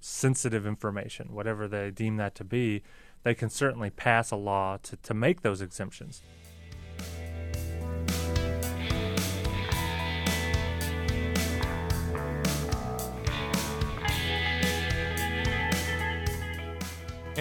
sensitive 0.00 0.66
information, 0.66 1.32
whatever 1.32 1.66
they 1.66 1.90
deem 1.90 2.16
that 2.16 2.34
to 2.36 2.44
be, 2.44 2.82
they 3.22 3.34
can 3.34 3.48
certainly 3.48 3.90
pass 3.90 4.30
a 4.30 4.36
law 4.36 4.78
to, 4.82 4.96
to 4.96 5.14
make 5.14 5.42
those 5.42 5.62
exemptions. 5.62 6.22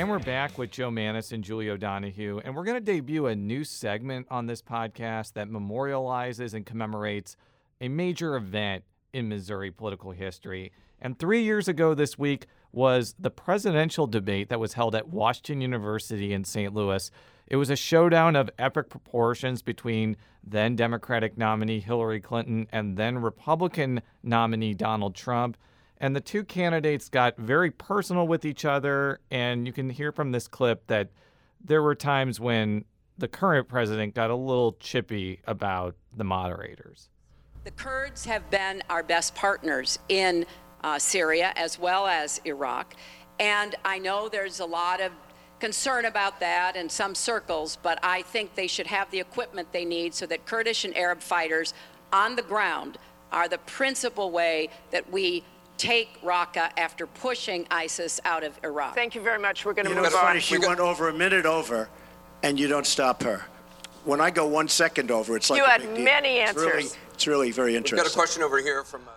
And 0.02 0.10
we're 0.10 0.18
back 0.18 0.58
with 0.58 0.72
Joe 0.72 0.90
Mannies 0.90 1.32
and 1.32 1.44
Julie 1.44 1.70
O'Donoghue, 1.70 2.42
and 2.44 2.56
we're 2.56 2.64
going 2.64 2.84
to 2.84 2.84
debut 2.84 3.28
a 3.28 3.36
new 3.36 3.64
segment 3.64 4.26
on 4.32 4.48
this 4.48 4.60
podcast 4.60 5.34
that 5.34 5.48
memorializes 5.48 6.56
and 6.56 6.66
commemorates 6.66 7.38
a 7.82 7.88
major 7.88 8.36
event 8.36 8.84
in 9.14 9.30
Missouri 9.30 9.70
political 9.70 10.10
history. 10.10 10.72
And 11.00 11.20
three 11.20 11.44
years 11.44 11.68
ago 11.68 11.94
this 11.94 12.18
week 12.18 12.48
was 12.72 13.14
the 13.20 13.30
presidential 13.30 14.08
debate 14.08 14.50
that 14.50 14.60
was 14.60 14.74
held 14.74 14.96
at 14.96 15.10
Washington 15.10 15.62
University 15.62 16.34
in 16.34 16.46
St. 16.46 16.74
Louis. 16.74 17.12
It 17.46 17.58
was 17.58 17.70
a 17.70 17.76
showdown 17.76 18.36
of 18.36 18.50
epic 18.58 18.90
proportions 18.90 19.62
between 19.62 20.18
then 20.44 20.76
Democratic 20.76 21.38
nominee 21.38 21.80
Hillary 21.80 22.22
Clinton 22.22 22.66
and 22.72 22.98
then 22.98 23.20
Republican 23.20 24.02
nominee 24.24 24.74
Donald 24.74 25.14
Trump. 25.14 25.58
And 26.02 26.16
the 26.16 26.20
two 26.20 26.44
candidates 26.44 27.10
got 27.10 27.38
very 27.38 27.70
personal 27.70 28.28
with 28.28 28.44
each 28.44 28.66
other. 28.66 29.20
And 29.30 29.68
you 29.68 29.72
can 29.72 29.92
hear 29.92 30.12
from 30.12 30.32
this 30.32 30.48
clip 30.48 30.88
that 30.88 31.10
there 31.64 31.84
were 31.84 31.94
times 31.94 32.40
when 32.40 32.86
the 33.20 33.28
current 33.28 33.68
president 33.68 34.16
got 34.16 34.32
a 34.32 34.36
little 34.36 34.74
chippy 34.80 35.42
about 35.46 35.96
the 36.18 36.24
moderators. 36.24 37.10
The 37.66 37.72
Kurds 37.72 38.26
have 38.26 38.50
been 38.50 38.82
our 38.90 39.04
best 39.04 39.36
partners 39.36 40.00
in 40.10 40.48
uh, 40.84 40.98
Syria 40.98 41.54
as 41.56 41.78
well 41.78 42.08
as 42.08 42.42
Iraq. 42.46 42.96
And 43.40 43.76
I 43.86 44.00
know 44.00 44.28
there's 44.28 44.60
a 44.60 44.66
lot 44.66 45.02
of 45.02 45.12
concern 45.60 46.06
about 46.06 46.40
that 46.40 46.76
in 46.76 46.90
some 46.90 47.14
circles, 47.14 47.78
but 47.84 48.00
I 48.02 48.24
think 48.24 48.56
they 48.56 48.66
should 48.66 48.88
have 48.88 49.12
the 49.12 49.20
equipment 49.20 49.72
they 49.72 49.86
need 49.86 50.16
so 50.16 50.26
that 50.26 50.48
Kurdish 50.48 50.84
and 50.84 50.98
Arab 50.98 51.22
fighters 51.22 51.76
on 52.12 52.36
the 52.36 52.42
ground 52.42 52.98
are 53.32 53.48
the 53.48 53.60
principal 53.60 54.32
way 54.32 54.70
that 54.90 55.12
we 55.12 55.44
take 55.82 56.22
Raqqa 56.22 56.72
after 56.78 57.08
pushing 57.08 57.66
ISIS 57.72 58.20
out 58.26 58.44
of 58.44 58.58
Iraq. 58.64 58.94
Thank 58.96 59.16
you 59.16 59.22
very 59.22 59.40
much. 59.40 59.66
We're 59.66 59.74
going 59.74 59.86
to 59.86 59.90
you 59.92 59.96
move 59.96 60.12
know, 60.12 60.18
on. 60.18 60.24
funny, 60.26 60.40
she 60.40 60.58
went 60.58 60.80
over 60.80 61.10
a 61.10 61.14
minute 61.14 61.46
over, 61.46 61.90
and 62.44 62.60
you 62.60 62.68
don't 62.68 62.86
stop 62.86 63.24
her. 63.24 63.44
When 64.06 64.22
I 64.22 64.30
go 64.32 64.48
one 64.48 64.68
second 64.68 65.12
over, 65.12 65.36
it's 65.36 65.50
like 65.50 65.58
you 65.58 65.66
a 65.66 65.70
had 65.70 65.82
big 65.82 65.96
deal. 65.96 66.06
many 66.06 66.38
It's 66.38 66.50
answers. 66.50 66.66
really, 66.66 66.88
it's 67.14 67.28
really 67.28 67.52
very 67.52 67.76
interesting. 67.76 67.98
We've 68.04 68.06
got 68.06 68.12
a 68.14 68.18
question 68.18 68.44
over 68.44 68.60
here 68.60 68.84
from. 68.84 69.02
Uh, 69.08 69.12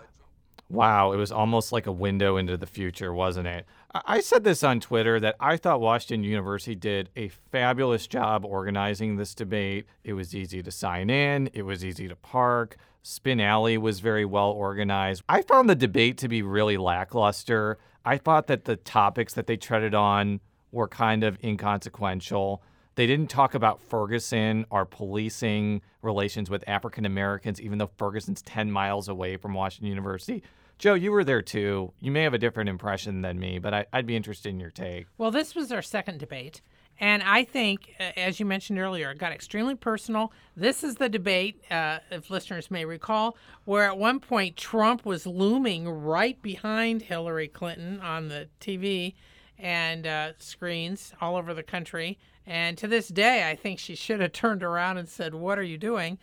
Wow, 0.70 1.12
it 1.12 1.16
was 1.16 1.30
almost 1.30 1.72
like 1.72 1.86
a 1.86 1.92
window 1.92 2.38
into 2.38 2.56
the 2.56 2.66
future, 2.66 3.12
wasn't 3.12 3.46
it? 3.46 3.66
I 3.94 4.20
said 4.20 4.42
this 4.42 4.64
on 4.64 4.80
Twitter 4.80 5.20
that 5.20 5.36
I 5.38 5.56
thought 5.56 5.80
Washington 5.80 6.24
University 6.24 6.74
did 6.74 7.10
a 7.14 7.28
fabulous 7.28 8.08
job 8.08 8.44
organizing 8.44 9.16
this 9.16 9.36
debate. 9.36 9.86
It 10.02 10.14
was 10.14 10.34
easy 10.34 10.64
to 10.64 10.70
sign 10.72 11.10
in, 11.10 11.48
it 11.52 11.62
was 11.62 11.84
easy 11.84 12.08
to 12.08 12.16
park. 12.16 12.76
Spin 13.02 13.38
Alley 13.38 13.78
was 13.78 14.00
very 14.00 14.24
well 14.24 14.50
organized. 14.50 15.22
I 15.28 15.42
found 15.42 15.70
the 15.70 15.76
debate 15.76 16.18
to 16.18 16.28
be 16.28 16.42
really 16.42 16.76
lackluster. 16.76 17.78
I 18.04 18.18
thought 18.18 18.48
that 18.48 18.64
the 18.64 18.76
topics 18.76 19.34
that 19.34 19.46
they 19.46 19.56
treaded 19.56 19.94
on 19.94 20.40
were 20.72 20.88
kind 20.88 21.22
of 21.22 21.38
inconsequential. 21.44 22.62
They 22.96 23.06
didn't 23.06 23.28
talk 23.28 23.54
about 23.54 23.80
Ferguson 23.80 24.66
or 24.70 24.86
policing 24.86 25.82
relations 26.02 26.50
with 26.50 26.64
African 26.66 27.04
Americans, 27.04 27.60
even 27.60 27.78
though 27.78 27.90
Ferguson's 27.96 28.42
10 28.42 28.72
miles 28.72 29.08
away 29.08 29.36
from 29.36 29.54
Washington 29.54 29.88
University. 29.88 30.42
Joe, 30.78 30.94
you 30.94 31.12
were 31.12 31.24
there 31.24 31.42
too. 31.42 31.92
You 32.00 32.10
may 32.10 32.22
have 32.22 32.34
a 32.34 32.38
different 32.38 32.68
impression 32.68 33.22
than 33.22 33.38
me, 33.38 33.58
but 33.58 33.74
I, 33.74 33.86
would 33.94 34.06
be 34.06 34.16
interested 34.16 34.50
in 34.50 34.60
your 34.60 34.70
take. 34.70 35.06
Well, 35.18 35.30
this 35.30 35.54
was 35.54 35.72
our 35.72 35.82
second 35.82 36.18
debate. 36.18 36.60
And 37.00 37.22
I 37.24 37.44
think, 37.44 37.92
as 38.16 38.38
you 38.38 38.46
mentioned 38.46 38.78
earlier, 38.78 39.10
it 39.10 39.18
got 39.18 39.32
extremely 39.32 39.74
personal. 39.74 40.32
This 40.56 40.84
is 40.84 40.94
the 40.94 41.08
debate, 41.08 41.64
uh, 41.70 41.98
if 42.10 42.30
listeners 42.30 42.70
may 42.70 42.84
recall, 42.84 43.36
where 43.64 43.84
at 43.84 43.98
one 43.98 44.20
point 44.20 44.56
Trump 44.56 45.04
was 45.04 45.26
looming 45.26 45.88
right 45.88 46.40
behind 46.40 47.02
Hillary 47.02 47.48
Clinton 47.48 48.00
on 48.00 48.28
the 48.28 48.48
TV 48.60 49.14
and 49.58 50.06
uh, 50.06 50.32
screens 50.38 51.12
all 51.20 51.36
over 51.36 51.52
the 51.52 51.62
country. 51.64 52.18
And 52.46 52.78
to 52.78 52.86
this 52.86 53.08
day, 53.08 53.48
I 53.48 53.56
think 53.56 53.78
she 53.78 53.96
should 53.96 54.20
have 54.20 54.32
turned 54.32 54.62
around 54.62 54.98
and 54.98 55.08
said, 55.08 55.34
What 55.34 55.58
are 55.58 55.64
you 55.64 55.78
doing? 55.78 56.18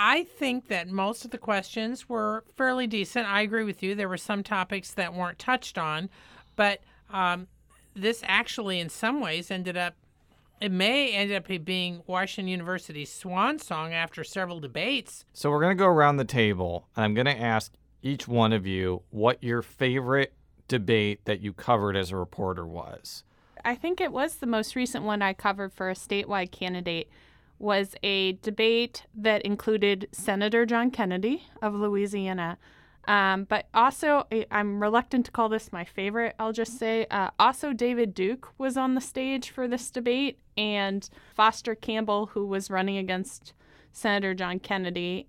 I 0.00 0.22
think 0.22 0.68
that 0.68 0.88
most 0.88 1.24
of 1.24 1.32
the 1.32 1.38
questions 1.38 2.08
were 2.08 2.44
fairly 2.56 2.86
decent. 2.86 3.26
I 3.26 3.42
agree 3.42 3.64
with 3.64 3.82
you. 3.82 3.96
There 3.96 4.08
were 4.08 4.16
some 4.16 4.44
topics 4.44 4.92
that 4.92 5.12
weren't 5.12 5.40
touched 5.40 5.76
on, 5.76 6.08
but 6.54 6.80
um, 7.10 7.48
this 7.96 8.22
actually, 8.24 8.78
in 8.78 8.88
some 8.88 9.20
ways, 9.20 9.50
ended 9.50 9.76
up. 9.76 9.94
It 10.60 10.72
may 10.72 11.12
end 11.12 11.32
up 11.32 11.46
being 11.64 12.02
Washington 12.06 12.48
University's 12.48 13.12
swan 13.12 13.58
song 13.58 13.92
after 13.92 14.24
several 14.24 14.58
debates. 14.58 15.24
So 15.32 15.50
we're 15.50 15.60
going 15.60 15.76
to 15.76 15.80
go 15.80 15.86
around 15.86 16.16
the 16.16 16.24
table, 16.24 16.88
and 16.96 17.04
I'm 17.04 17.14
going 17.14 17.26
to 17.26 17.40
ask 17.40 17.72
each 18.02 18.26
one 18.26 18.52
of 18.52 18.66
you 18.66 19.02
what 19.10 19.42
your 19.42 19.62
favorite 19.62 20.32
debate 20.66 21.24
that 21.24 21.40
you 21.40 21.52
covered 21.52 21.96
as 21.96 22.10
a 22.10 22.16
reporter 22.16 22.66
was. 22.66 23.24
I 23.64 23.74
think 23.74 24.00
it 24.00 24.12
was 24.12 24.36
the 24.36 24.46
most 24.46 24.76
recent 24.76 25.04
one 25.04 25.22
I 25.22 25.32
covered 25.32 25.72
for 25.72 25.90
a 25.90 25.94
statewide 25.94 26.50
candidate 26.50 27.08
was 27.58 27.94
a 28.02 28.32
debate 28.34 29.04
that 29.14 29.42
included 29.42 30.08
Senator 30.12 30.64
John 30.64 30.90
Kennedy 30.90 31.44
of 31.60 31.74
Louisiana, 31.74 32.58
um, 33.06 33.44
but 33.44 33.66
also 33.72 34.26
I'm 34.50 34.80
reluctant 34.80 35.26
to 35.26 35.32
call 35.32 35.48
this 35.48 35.72
my 35.72 35.84
favorite. 35.84 36.34
I'll 36.38 36.52
just 36.52 36.78
say 36.78 37.06
uh, 37.10 37.30
also 37.38 37.72
David 37.72 38.14
Duke 38.14 38.52
was 38.58 38.76
on 38.76 38.94
the 38.94 39.00
stage 39.00 39.50
for 39.50 39.66
this 39.66 39.90
debate, 39.90 40.38
and 40.56 41.08
Foster 41.34 41.74
Campbell, 41.74 42.26
who 42.26 42.46
was 42.46 42.70
running 42.70 42.98
against 42.98 43.54
Senator 43.92 44.34
John 44.34 44.58
Kennedy. 44.58 45.26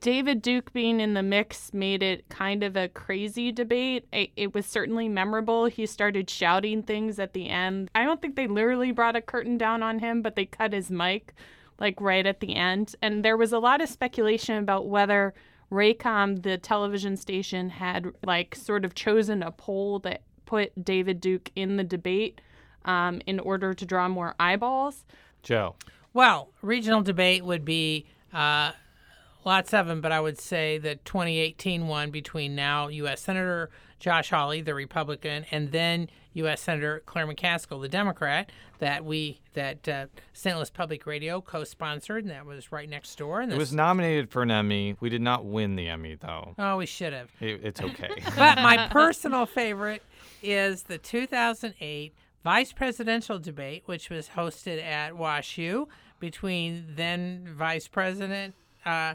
David 0.00 0.42
Duke 0.42 0.72
being 0.74 1.00
in 1.00 1.14
the 1.14 1.22
mix 1.22 1.72
made 1.72 2.02
it 2.02 2.28
kind 2.28 2.62
of 2.62 2.76
a 2.76 2.88
crazy 2.88 3.50
debate. 3.50 4.06
It, 4.12 4.30
it, 4.36 4.54
was 4.54 4.66
certainly 4.66 5.08
memorable. 5.08 5.66
He 5.66 5.86
started 5.86 6.28
shouting 6.28 6.82
things 6.82 7.18
at 7.18 7.32
the 7.32 7.48
end. 7.48 7.90
I 7.94 8.04
don't 8.04 8.20
think 8.20 8.36
they 8.36 8.46
literally 8.46 8.92
brought 8.92 9.16
a 9.16 9.22
curtain 9.22 9.56
down 9.56 9.82
on 9.82 10.00
him, 10.00 10.20
but 10.20 10.36
they 10.36 10.44
cut 10.44 10.74
his 10.74 10.90
mic 10.90 11.32
like 11.80 12.00
right 12.00 12.26
at 12.26 12.40
the 12.40 12.54
end. 12.54 12.94
And 13.02 13.24
there 13.24 13.36
was 13.36 13.52
a 13.52 13.58
lot 13.58 13.80
of 13.80 13.88
speculation 13.88 14.56
about 14.58 14.86
whether 14.86 15.34
Raycom, 15.72 16.42
the 16.42 16.58
television 16.58 17.16
station, 17.16 17.70
had 17.70 18.12
like 18.24 18.54
sort 18.54 18.84
of 18.84 18.94
chosen 18.94 19.42
a 19.42 19.50
poll 19.50 19.98
that 20.00 20.22
put 20.44 20.84
David 20.84 21.20
Duke 21.20 21.50
in 21.56 21.76
the 21.76 21.84
debate 21.84 22.40
um, 22.84 23.20
in 23.26 23.40
order 23.40 23.72
to 23.72 23.86
draw 23.86 24.08
more 24.08 24.34
eyeballs. 24.38 25.04
Joe. 25.42 25.76
Well, 26.12 26.50
regional 26.60 27.02
debate 27.02 27.44
would 27.44 27.64
be 27.64 28.06
uh, 28.32 28.72
lots 29.44 29.72
of 29.72 29.86
them, 29.86 30.00
but 30.00 30.12
I 30.12 30.20
would 30.20 30.38
say 30.38 30.78
the 30.78 30.96
2018 30.96 31.86
one 31.86 32.10
between 32.10 32.54
now 32.54 32.88
U.S. 32.88 33.20
Senator 33.20 33.70
Josh 34.00 34.30
Hawley, 34.30 34.62
the 34.62 34.74
Republican, 34.74 35.44
and 35.50 35.70
then 35.70 36.08
U.S. 36.32 36.62
Senator 36.62 37.02
Claire 37.06 37.26
McCaskill, 37.26 37.80
the 37.82 37.88
Democrat, 37.88 38.50
that 38.78 39.04
we 39.04 39.40
that 39.52 39.86
uh, 39.88 40.06
St. 40.32 40.56
Louis 40.56 40.70
Public 40.70 41.06
Radio 41.06 41.40
co-sponsored, 41.40 42.24
and 42.24 42.30
that 42.32 42.46
was 42.46 42.72
right 42.72 42.88
next 42.88 43.16
door. 43.16 43.40
And 43.40 43.52
It 43.52 43.58
was 43.58 43.72
nominated 43.72 44.30
for 44.30 44.42
an 44.42 44.50
Emmy. 44.50 44.96
We 45.00 45.10
did 45.10 45.20
not 45.20 45.44
win 45.44 45.76
the 45.76 45.88
Emmy, 45.88 46.16
though. 46.16 46.54
Oh, 46.58 46.78
we 46.78 46.86
should 46.86 47.12
have. 47.12 47.30
It, 47.40 47.60
it's 47.62 47.80
okay. 47.80 48.10
but 48.36 48.56
my 48.56 48.88
personal 48.90 49.44
favorite 49.44 50.02
is 50.42 50.84
the 50.84 50.98
2008 50.98 52.14
vice 52.42 52.72
presidential 52.72 53.38
debate, 53.38 53.82
which 53.86 54.08
was 54.08 54.30
hosted 54.30 54.82
at 54.82 55.12
WashU 55.12 55.86
between 56.18 56.94
then 56.96 57.54
Vice 57.56 57.88
President, 57.88 58.54
uh, 58.86 59.14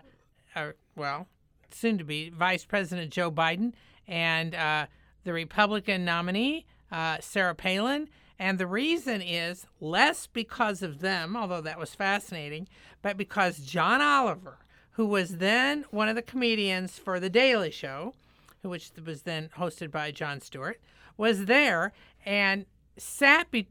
or, 0.55 0.75
well, 0.95 1.27
soon 1.71 1.97
to 1.97 2.03
be 2.03 2.29
Vice 2.29 2.65
President 2.65 3.11
Joe 3.11 3.31
Biden 3.31 3.73
and 4.07 4.55
uh, 4.55 4.85
the 5.23 5.33
Republican 5.33 6.05
nominee, 6.05 6.65
uh, 6.91 7.17
Sarah 7.19 7.55
Palin. 7.55 8.09
And 8.37 8.57
the 8.57 8.67
reason 8.67 9.21
is 9.21 9.65
less 9.79 10.27
because 10.27 10.81
of 10.81 10.99
them, 10.99 11.37
although 11.37 11.61
that 11.61 11.79
was 11.79 11.95
fascinating, 11.95 12.67
but 13.01 13.15
because 13.17 13.59
John 13.59 14.01
Oliver, 14.01 14.57
who 14.91 15.05
was 15.05 15.37
then 15.37 15.85
one 15.89 16.09
of 16.09 16.15
the 16.15 16.21
comedians 16.21 16.99
for 16.99 17.19
The 17.19 17.29
Daily 17.29 17.71
Show, 17.71 18.13
which 18.61 18.91
was 19.05 19.21
then 19.21 19.49
hosted 19.57 19.91
by 19.91 20.11
Jon 20.11 20.41
Stewart, 20.41 20.81
was 21.17 21.45
there 21.45 21.93
and 22.25 22.65
sat 22.97 23.49
be- 23.51 23.69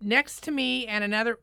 next 0.00 0.42
to 0.44 0.50
me 0.50 0.86
and 0.86 1.02
another 1.04 1.38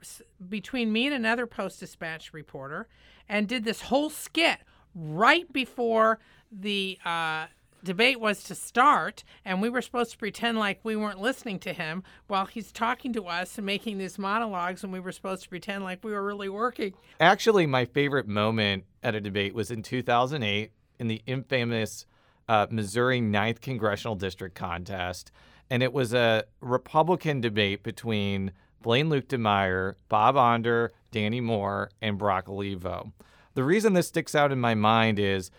between 0.50 0.92
me 0.92 1.06
and 1.06 1.16
another 1.16 1.46
Post 1.46 1.80
Dispatch 1.80 2.34
reporter, 2.34 2.88
and 3.30 3.48
did 3.48 3.64
this 3.64 3.82
whole 3.84 4.10
skit 4.10 4.60
right 4.96 5.52
before 5.52 6.20
the 6.52 6.98
uh, 7.06 7.48
debate 7.84 8.20
was 8.20 8.44
to 8.44 8.56
start, 8.56 9.24
and 9.46 9.62
we 9.62 9.70
were 9.70 9.82
supposed 9.82 10.12
to 10.12 10.18
pretend 10.18 10.58
like 10.58 10.80
we 10.84 10.96
weren't 10.96 11.20
listening 11.20 11.60
to 11.60 11.74
him 11.74 12.04
while 12.28 12.46
he's 12.46 12.72
talking 12.72 13.14
to 13.14 13.28
us 13.28 13.58
and 13.58 13.66
making 13.66 13.98
these 13.98 14.18
monologues, 14.18 14.84
and 14.84 14.94
we 14.94 15.00
were 15.00 15.12
supposed 15.12 15.44
to 15.44 15.50
pretend 15.50 15.84
like 15.84 16.04
we 16.04 16.12
were 16.12 16.24
really 16.24 16.50
working. 16.50 16.94
Actually, 17.20 17.68
my 17.68 17.86
favorite 17.86 18.28
moment 18.28 18.86
at 19.02 19.16
a 19.16 19.22
debate 19.22 19.54
was 19.54 19.72
in 19.72 19.84
2008 19.84 20.72
in 21.00 21.08
the 21.08 21.22
infamous 21.26 22.06
uh, 22.48 22.68
Missouri 22.70 23.22
9th 23.22 23.62
Congressional 23.62 24.16
District 24.16 24.56
contest. 24.56 25.32
And 25.70 25.82
it 25.82 25.94
was 25.94 26.14
a 26.14 26.44
Republican 26.62 27.42
debate 27.42 27.84
between 27.84 28.52
Blaine 28.82 29.10
Luetkemeyer, 29.10 29.96
Bob 30.10 30.36
Onder, 30.36 30.92
Danny 31.12 31.42
Moore, 31.42 31.90
and 32.02 32.18
Brock 32.18 32.50
Olivo. 32.50 33.14
The 33.54 33.64
reason 33.64 33.94
this 33.94 34.08
sticks 34.08 34.36
out 34.36 34.52
in 34.52 34.60
my 34.60 34.76
mind 34.76 35.20
is 35.20 35.52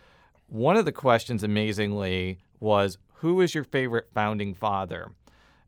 one 0.46 0.76
of 0.76 0.84
the 0.84 0.92
questions, 0.92 1.42
amazingly, 1.42 2.38
was 2.60 2.98
Who 3.16 3.40
is 3.40 3.54
your 3.54 3.64
favorite 3.64 4.08
founding 4.14 4.54
father? 4.54 5.12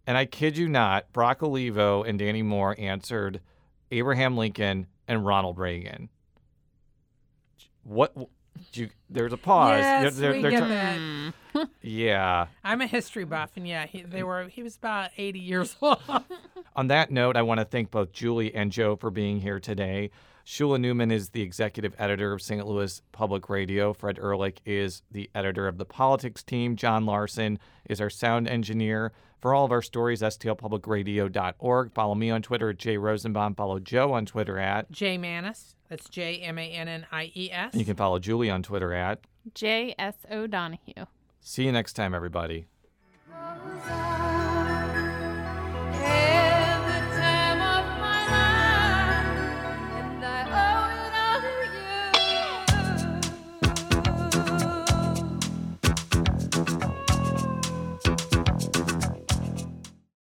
And 0.06 0.16
I 0.16 0.24
kid 0.24 0.56
you 0.56 0.68
not, 0.68 1.12
Brock 1.12 1.42
Olivo 1.42 2.02
and 2.02 2.18
Danny 2.18 2.42
Moore 2.42 2.76
answered 2.78 3.40
Abraham 3.90 4.36
Lincoln 4.36 4.86
and 5.08 5.26
Ronald 5.26 5.58
Reagan. 5.58 6.08
What? 7.82 8.14
You, 8.72 8.88
there's 9.10 9.32
a 9.32 9.36
pause. 9.36 9.80
Yes, 9.80 10.16
They're- 10.16 10.32
we 10.32 10.42
they're 10.42 10.50
get 10.50 10.62
tr- 10.62 10.68
that. 10.68 11.68
yeah. 11.82 12.46
I'm 12.64 12.80
a 12.80 12.86
history 12.86 13.24
buff, 13.24 13.50
and 13.56 13.66
yeah, 13.66 13.86
he, 13.86 14.02
they 14.02 14.20
mm. 14.20 14.26
were. 14.26 14.44
He 14.44 14.62
was 14.62 14.76
about 14.76 15.10
80 15.16 15.38
years 15.38 15.76
old. 15.82 15.98
On 16.74 16.88
that 16.88 17.10
note, 17.10 17.36
I 17.36 17.42
want 17.42 17.60
to 17.60 17.64
thank 17.64 17.90
both 17.90 18.12
Julie 18.12 18.54
and 18.54 18.70
Joe 18.72 18.96
for 18.96 19.10
being 19.10 19.40
here 19.40 19.60
today. 19.60 20.10
Shula 20.46 20.78
Neuman 20.78 21.10
is 21.10 21.30
the 21.30 21.42
executive 21.42 21.92
editor 21.98 22.32
of 22.32 22.40
St. 22.40 22.64
Louis 22.64 23.02
Public 23.10 23.48
Radio. 23.50 23.92
Fred 23.92 24.18
Ehrlich 24.18 24.60
is 24.64 25.02
the 25.10 25.28
editor 25.34 25.66
of 25.66 25.76
the 25.76 25.84
politics 25.84 26.44
team. 26.44 26.76
John 26.76 27.04
Larson 27.04 27.58
is 27.90 28.00
our 28.00 28.10
sound 28.10 28.46
engineer. 28.46 29.12
For 29.40 29.52
all 29.54 29.64
of 29.64 29.72
our 29.72 29.82
stories, 29.82 30.22
stlpublicradio.org. 30.22 31.92
Follow 31.92 32.14
me 32.14 32.30
on 32.30 32.42
Twitter 32.42 32.70
at 32.70 32.78
Jay 32.78 32.96
Rosenbaum. 32.96 33.56
Follow 33.56 33.80
Joe 33.80 34.12
on 34.12 34.24
Twitter 34.24 34.58
at. 34.58 34.90
Jay 34.92 35.18
Mannies. 35.18 35.74
That's 35.88 36.08
J 36.08 36.38
M 36.38 36.58
A 36.58 36.70
N 36.70 36.88
N 36.88 37.06
I 37.10 37.32
E 37.34 37.50
S. 37.52 37.74
You 37.74 37.84
can 37.84 37.96
follow 37.96 38.18
Julie 38.18 38.50
on 38.50 38.62
Twitter 38.62 38.92
at. 38.92 39.20
J.S. 39.54 40.14
O'Donoghue. 40.30 41.06
See 41.40 41.64
you 41.64 41.72
next 41.72 41.92
time, 41.92 42.14
everybody. 42.14 42.66
Rosa. 43.28 44.55